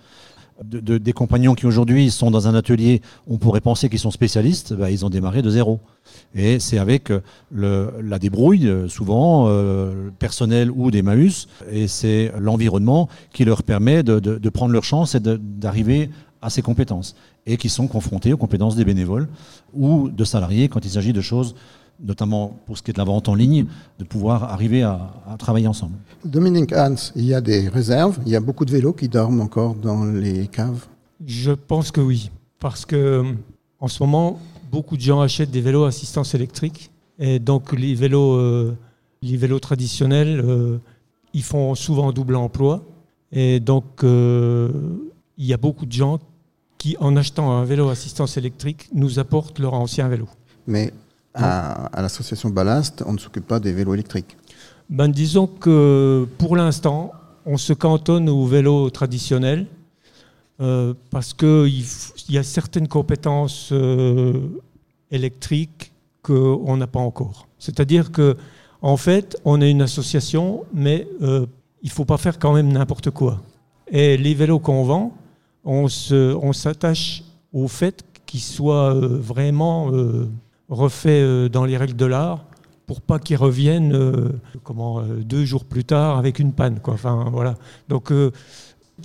des 0.64 1.14
compagnons 1.14 1.56
qui 1.56 1.66
aujourd'hui 1.66 2.12
sont 2.12 2.32
dans 2.32 2.48
un 2.48 2.56
atelier, 2.56 3.02
on 3.28 3.38
pourrait 3.38 3.62
penser 3.62 3.90
qu'ils 3.90 4.00
sont 4.00 4.12
spécialistes, 4.12 4.74
bah, 4.74 4.92
ils 4.92 5.06
ont 5.06 5.10
démarré 5.10 5.42
de 5.42 5.50
zéro. 5.50 5.80
Et 6.36 6.60
c'est 6.60 6.78
avec 6.78 7.12
euh, 7.12 7.92
la 8.02 8.20
débrouille, 8.20 8.68
euh, 8.68 8.90
souvent 8.90 9.46
euh, 9.48 10.10
personnelle 10.20 10.70
ou 10.72 10.92
des 10.92 11.02
MAUS, 11.02 11.48
et 11.72 11.88
c'est 11.88 12.34
l'environnement 12.40 13.08
qui 13.32 13.46
leur 13.46 13.64
permet 13.64 14.04
de 14.04 14.50
prendre 14.50 14.74
leur 14.74 14.84
chance 14.84 15.16
et 15.16 15.20
d'arriver 15.20 16.10
à 16.42 16.50
ces 16.50 16.62
compétences, 16.62 17.16
et 17.46 17.58
qui 17.58 17.70
sont 17.70 17.88
confrontés 17.88 18.34
aux 18.34 18.38
compétences 18.38 18.76
des 18.76 18.86
bénévoles 18.86 19.28
ou 19.74 20.10
de 20.10 20.24
salariés 20.24 20.70
quand 20.70 20.86
il 20.86 20.92
s'agit 20.92 21.14
de 21.14 21.22
choses 21.22 21.56
notamment 22.02 22.58
pour 22.66 22.78
ce 22.78 22.84
qui 22.84 22.92
est 22.92 22.94
de 22.94 22.98
la 22.98 23.04
vente 23.04 23.30
en 23.30 23.36
ligne, 23.36 23.66
de 23.98 24.04
pouvoir 24.04 24.44
arriver 24.44 24.84
à, 24.84 25.12
travailler 25.38 25.68
ensemble. 25.68 25.96
Dominique 26.24 26.74
Hans, 26.74 26.96
il 27.16 27.26
y 27.26 27.34
a 27.34 27.42
des 27.42 27.68
réserves, 27.70 28.20
il 28.26 28.32
y 28.32 28.36
a 28.36 28.40
beaucoup 28.40 28.66
de 28.66 28.72
vélos 28.72 28.94
qui 28.94 29.08
dorment 29.08 29.42
encore 29.42 29.76
dans 29.76 30.06
les 30.06 30.48
caves? 30.48 30.86
Je 31.26 31.52
pense 31.52 31.92
que 31.92 32.02
oui, 32.02 32.32
parce 32.60 32.86
que 32.86 33.24
en 33.80 33.88
ce 33.88 34.02
moment, 34.04 34.40
beaucoup 34.72 34.98
de 34.98 35.02
gens 35.02 35.22
achètent 35.22 35.52
des 35.52 35.62
vélos 35.62 35.86
assistance 35.86 36.36
électrique, 36.36 36.92
et 37.18 37.40
donc 37.40 37.74
les 37.74 37.96
vélos, 37.96 38.34
euh, 38.34 38.78
les 39.22 39.38
vélos 39.38 39.60
traditionnels, 39.60 40.42
euh, 40.44 40.78
ils 41.34 41.44
font 41.44 41.76
souvent 41.76 42.12
double 42.12 42.36
emploi, 42.36 42.84
et 43.32 43.60
donc 43.60 44.04
euh, 44.04 44.70
il 45.38 45.46
y 45.46 45.54
a 45.54 45.58
beaucoup 45.58 45.86
de 45.86 45.92
gens 45.92 46.20
qui, 46.78 46.96
en 47.00 47.16
achetant 47.18 47.52
un 47.52 47.66
vélo 47.66 47.90
assistance 47.90 48.38
électrique, 48.38 48.90
nous 48.94 49.20
apportent 49.20 49.60
leur 49.60 49.74
ancien 49.74 50.08
vélo. 50.08 50.28
Mais 50.66 50.94
à, 51.34 52.02
l'association 52.02 52.50
Ballast, 52.50 53.04
on 53.06 53.14
ne 53.14 53.18
s'occupe 53.18 53.48
pas 53.48 53.60
des 53.60 53.72
vélos 53.72 53.94
électriques 53.94 54.38
ben, 54.90 55.08
Disons 55.08 55.48
que 55.48 56.28
pour 56.38 56.56
l'instant, 56.56 57.12
on 57.46 57.58
se 57.58 57.74
cantonne 57.74 58.30
aux 58.30 58.46
vélos 58.46 58.90
traditionnels 58.90 59.68
euh, 60.62 60.94
parce 61.10 61.34
qu'il 61.34 61.84
y 62.30 62.38
a 62.38 62.44
certaines 62.44 62.88
compétences 62.88 63.70
euh, 63.72 64.34
électriques 65.10 65.94
qu'on 66.22 66.78
n'a 66.78 66.88
pas 66.88 67.00
encore. 67.00 67.48
C'est-à-dire 67.58 68.12
que 68.12 68.36
en 68.82 68.98
fait, 68.98 69.38
on 69.46 69.62
est 69.62 69.72
une 69.72 69.82
association, 69.82 70.64
mais 70.74 71.08
euh, 71.22 71.46
il 71.82 71.88
ne 71.88 71.94
faut 71.94 72.06
pas 72.06 72.18
faire 72.18 72.40
quand 72.40 72.54
même 72.54 72.72
n'importe 72.72 73.10
quoi. 73.12 73.42
Et 73.88 74.18
les 74.18 74.34
vélos 74.34 74.60
qu'on 74.60 74.84
vend, 74.84 75.14
on 75.64 75.88
s'attache 76.54 77.24
au 77.52 77.68
fait 77.68 78.04
qu'ils 78.26 78.40
soient 78.42 78.94
vraiment 78.94 79.92
refait 80.70 81.22
euh, 81.22 81.50
dans 81.50 81.66
les 81.66 81.78
règles 81.78 81.96
de 81.96 82.06
l'art 82.06 82.46
pour 82.86 83.02
pas 83.02 83.20
qu'ils 83.20 83.38
reviennent 83.38 83.94
euh, 83.94 84.30
comment, 84.64 85.00
euh, 85.00 85.24
deux 85.24 85.46
jours 85.46 85.66
plus 85.66 85.84
tard 85.84 86.18
avec 86.18 86.40
une 86.40 86.54
panne. 86.54 86.80
Quoi. 86.80 86.96
Enfin, 86.96 87.30
voilà. 87.32 87.56
Donc 87.88 88.10
le, 88.12 88.30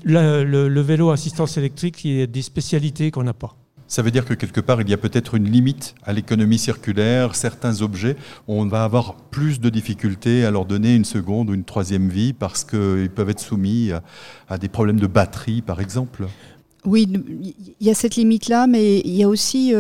le, 0.05 0.81
vélo 0.81 1.11
assistance 1.11 1.57
électrique, 1.59 2.05
il 2.05 2.19
y 2.19 2.23
a 2.23 2.27
des 2.27 2.43
spécialités 2.43 3.11
qu'on 3.11 3.25
n'a 3.25 3.35
pas. 3.35 3.57
Ça 3.87 4.01
veut 4.01 4.11
dire 4.11 4.25
que 4.25 4.33
quelque 4.33 4.63
part, 4.63 4.81
il 4.81 4.89
y 4.89 4.95
a 4.95 4.97
peut-être 4.97 5.35
une 5.35 5.45
limite 5.45 5.95
à 6.05 6.15
l'économie 6.15 6.59
circulaire. 6.59 7.37
Certains 7.37 7.83
objets, 7.83 8.17
on 8.49 8.65
va 8.67 8.85
avoir 8.85 9.15
plus 9.15 9.61
de 9.61 9.69
difficultés 9.69 10.47
à 10.47 10.51
leur 10.51 10.65
donner 10.65 10.95
une 10.95 11.05
seconde 11.05 11.51
ou 11.51 11.55
une 11.55 11.65
troisième 11.65 12.09
vie 12.09 12.33
parce 12.33 12.65
qu'ils 12.65 13.11
peuvent 13.15 13.29
être 13.29 13.41
soumis 13.41 13.91
à, 14.49 14.59
des 14.59 14.71
problèmes 14.71 14.99
de 14.99 15.07
batterie, 15.07 15.61
par 15.61 15.83
exemple. 15.83 16.27
Oui, 16.87 17.07
il 17.81 17.87
y 17.87 17.91
a 17.91 17.95
cette 17.95 18.17
limite-là, 18.17 18.67
mais 18.67 19.01
il 19.01 19.15
y 19.15 19.23
a 19.23 19.29
aussi 19.29 19.75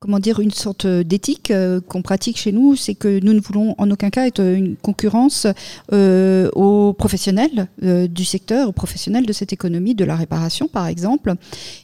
comment 0.00 0.18
dire, 0.18 0.40
une 0.40 0.50
sorte 0.50 0.86
d'éthique 0.86 1.50
euh, 1.50 1.78
qu'on 1.86 2.00
pratique 2.00 2.38
chez 2.38 2.52
nous, 2.52 2.74
c'est 2.74 2.94
que 2.94 3.20
nous 3.22 3.34
ne 3.34 3.40
voulons 3.40 3.74
en 3.76 3.90
aucun 3.90 4.08
cas 4.08 4.26
être 4.26 4.40
une 4.40 4.76
concurrence 4.76 5.46
euh, 5.92 6.48
aux 6.54 6.94
professionnels 6.94 7.68
euh, 7.82 8.08
du 8.08 8.24
secteur, 8.24 8.70
aux 8.70 8.72
professionnels 8.72 9.26
de 9.26 9.32
cette 9.34 9.52
économie, 9.52 9.94
de 9.94 10.06
la 10.06 10.16
réparation 10.16 10.68
par 10.68 10.86
exemple. 10.86 11.34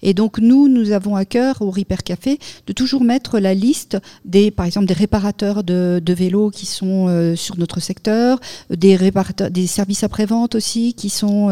Et 0.03 0.15
donc 0.15 0.39
nous, 0.39 0.67
nous 0.67 0.93
avons 0.93 1.15
à 1.15 1.27
cœur 1.27 1.61
au 1.61 1.71
Repair 1.71 2.03
Café 2.05 2.39
de 2.67 2.73
toujours 2.73 3.05
mettre 3.05 3.39
la 3.39 3.53
liste 3.53 3.99
des, 4.25 4.51
par 4.51 4.65
exemple, 4.65 4.87
des 4.87 4.95
réparateurs 4.95 5.63
de, 5.63 6.01
de 6.03 6.13
vélos 6.15 6.49
qui 6.49 6.65
sont 6.65 7.35
sur 7.37 7.59
notre 7.59 7.81
secteur, 7.81 8.41
des 8.71 8.97
réparateurs, 8.97 9.51
des 9.51 9.67
services 9.67 10.05
après-vente 10.05 10.55
aussi 10.55 10.95
qui 10.95 11.11
sont 11.11 11.51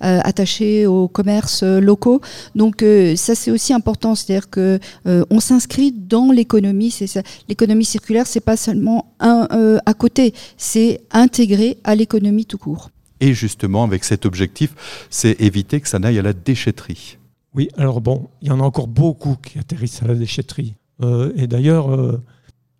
attachés 0.00 0.86
aux 0.86 1.06
commerces 1.08 1.64
locaux. 1.64 2.22
Donc 2.54 2.82
ça 3.16 3.34
c'est 3.34 3.50
aussi 3.50 3.74
important, 3.74 4.14
c'est-à-dire 4.14 4.48
que 4.48 4.78
on 5.04 5.40
s'inscrit 5.40 5.97
dans 5.98 6.30
l'économie. 6.30 6.90
C'est 6.90 7.22
L'économie 7.48 7.84
circulaire, 7.84 8.26
c'est 8.26 8.40
pas 8.40 8.56
seulement 8.56 9.14
un 9.20 9.48
euh, 9.52 9.78
à 9.84 9.94
côté, 9.94 10.34
c'est 10.56 11.02
intégré 11.10 11.78
à 11.84 11.94
l'économie 11.94 12.46
tout 12.46 12.58
court. 12.58 12.90
Et 13.20 13.34
justement, 13.34 13.84
avec 13.84 14.04
cet 14.04 14.26
objectif, 14.26 14.74
c'est 15.10 15.40
éviter 15.40 15.80
que 15.80 15.88
ça 15.88 15.98
n'aille 15.98 16.18
à 16.18 16.22
la 16.22 16.32
déchetterie. 16.32 17.18
Oui, 17.54 17.68
alors 17.76 18.00
bon, 18.00 18.28
il 18.42 18.48
y 18.48 18.50
en 18.50 18.60
a 18.60 18.62
encore 18.62 18.86
beaucoup 18.86 19.36
qui 19.36 19.58
atterrissent 19.58 20.02
à 20.02 20.06
la 20.06 20.14
déchetterie. 20.14 20.74
Euh, 21.02 21.32
et 21.36 21.46
d'ailleurs, 21.46 21.92
euh, 21.92 22.22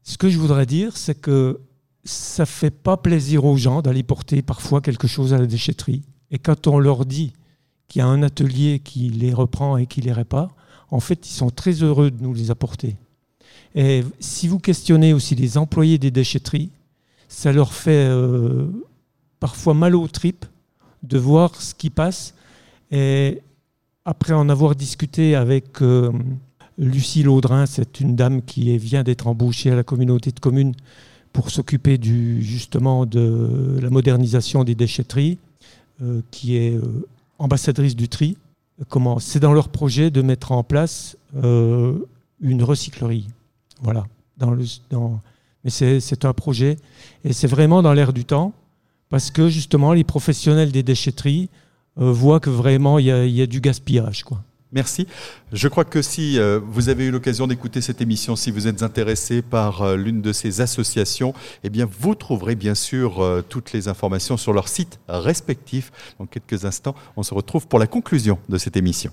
ce 0.02 0.16
que 0.16 0.28
je 0.28 0.38
voudrais 0.38 0.66
dire, 0.66 0.96
c'est 0.96 1.20
que 1.20 1.60
ça 2.04 2.46
fait 2.46 2.70
pas 2.70 2.96
plaisir 2.96 3.44
aux 3.44 3.56
gens 3.56 3.82
d'aller 3.82 4.02
porter 4.02 4.42
parfois 4.42 4.80
quelque 4.80 5.08
chose 5.08 5.34
à 5.34 5.38
la 5.38 5.46
déchetterie. 5.46 6.02
Et 6.30 6.38
quand 6.38 6.66
on 6.66 6.78
leur 6.78 7.04
dit 7.04 7.32
qu'il 7.88 8.00
y 8.00 8.02
a 8.02 8.06
un 8.06 8.22
atelier 8.22 8.80
qui 8.80 9.08
les 9.08 9.34
reprend 9.34 9.76
et 9.76 9.86
qui 9.86 10.00
les 10.00 10.12
répare, 10.12 10.54
en 10.90 11.00
fait, 11.00 11.28
ils 11.28 11.32
sont 11.32 11.50
très 11.50 11.72
heureux 11.82 12.10
de 12.10 12.22
nous 12.22 12.32
les 12.32 12.50
apporter. 12.50 12.96
Et 13.78 14.02
si 14.18 14.48
vous 14.48 14.58
questionnez 14.58 15.12
aussi 15.12 15.36
les 15.36 15.56
employés 15.56 15.98
des 15.98 16.10
déchetteries, 16.10 16.70
ça 17.28 17.52
leur 17.52 17.72
fait 17.72 18.08
euh, 18.08 18.66
parfois 19.38 19.72
mal 19.72 19.94
aux 19.94 20.08
tripes 20.08 20.46
de 21.04 21.16
voir 21.16 21.54
ce 21.62 21.76
qui 21.76 21.88
passe. 21.88 22.34
Et 22.90 23.40
après 24.04 24.32
en 24.32 24.48
avoir 24.48 24.74
discuté 24.74 25.36
avec 25.36 25.80
euh, 25.80 26.10
Lucie 26.76 27.22
Laudrin, 27.22 27.66
c'est 27.66 28.00
une 28.00 28.16
dame 28.16 28.42
qui 28.42 28.76
vient 28.78 29.04
d'être 29.04 29.28
embauchée 29.28 29.70
à 29.70 29.76
la 29.76 29.84
communauté 29.84 30.32
de 30.32 30.40
communes 30.40 30.74
pour 31.32 31.50
s'occuper 31.50 32.00
justement 32.02 33.06
de 33.06 33.78
la 33.80 33.90
modernisation 33.90 34.64
des 34.64 34.74
déchetteries, 34.74 35.38
euh, 36.02 36.20
qui 36.32 36.56
est 36.56 36.76
ambassadrice 37.38 37.94
du 37.94 38.08
tri. 38.08 38.36
C'est 39.20 39.38
dans 39.38 39.52
leur 39.52 39.68
projet 39.68 40.10
de 40.10 40.20
mettre 40.20 40.50
en 40.50 40.64
place 40.64 41.16
une 41.42 42.62
recyclerie. 42.62 43.28
Voilà. 43.80 44.06
Mais 45.64 45.70
c'est 45.70 46.24
un 46.24 46.32
projet 46.32 46.76
et 47.24 47.32
c'est 47.32 47.48
vraiment 47.48 47.82
dans 47.82 47.92
l'air 47.92 48.12
du 48.12 48.24
temps 48.24 48.52
parce 49.08 49.30
que 49.30 49.48
justement 49.48 49.92
les 49.92 50.04
professionnels 50.04 50.70
des 50.70 50.82
déchetteries 50.82 51.48
voient 51.96 52.40
que 52.40 52.50
vraiment 52.50 52.98
il 52.98 53.06
y, 53.06 53.42
a, 53.42 53.46
du 53.46 53.60
gaspillage. 53.60 54.22
Quoi. 54.22 54.40
Merci. 54.70 55.06
Je 55.52 55.66
crois 55.66 55.84
que 55.84 56.02
si 56.02 56.38
euh, 56.38 56.60
vous 56.62 56.90
avez 56.90 57.06
eu 57.06 57.10
l'occasion 57.10 57.46
d'écouter 57.46 57.80
cette 57.80 58.02
émission, 58.02 58.36
si 58.36 58.50
vous 58.50 58.66
êtes 58.66 58.82
intéressé 58.82 59.40
par 59.40 59.80
euh, 59.80 59.96
l'une 59.96 60.20
de 60.20 60.32
ces 60.32 60.60
associations, 60.60 61.32
eh 61.64 61.70
bien, 61.70 61.88
vous 62.00 62.14
trouverez 62.14 62.54
bien 62.54 62.74
sûr 62.74 63.22
euh, 63.22 63.42
toutes 63.46 63.72
les 63.72 63.88
informations 63.88 64.36
sur 64.36 64.52
leur 64.52 64.68
site 64.68 65.00
respectif. 65.08 65.90
Dans 66.18 66.26
quelques 66.26 66.66
instants, 66.66 66.94
on 67.16 67.22
se 67.22 67.32
retrouve 67.32 67.66
pour 67.66 67.78
la 67.78 67.86
conclusion 67.86 68.38
de 68.50 68.58
cette 68.58 68.76
émission. 68.76 69.10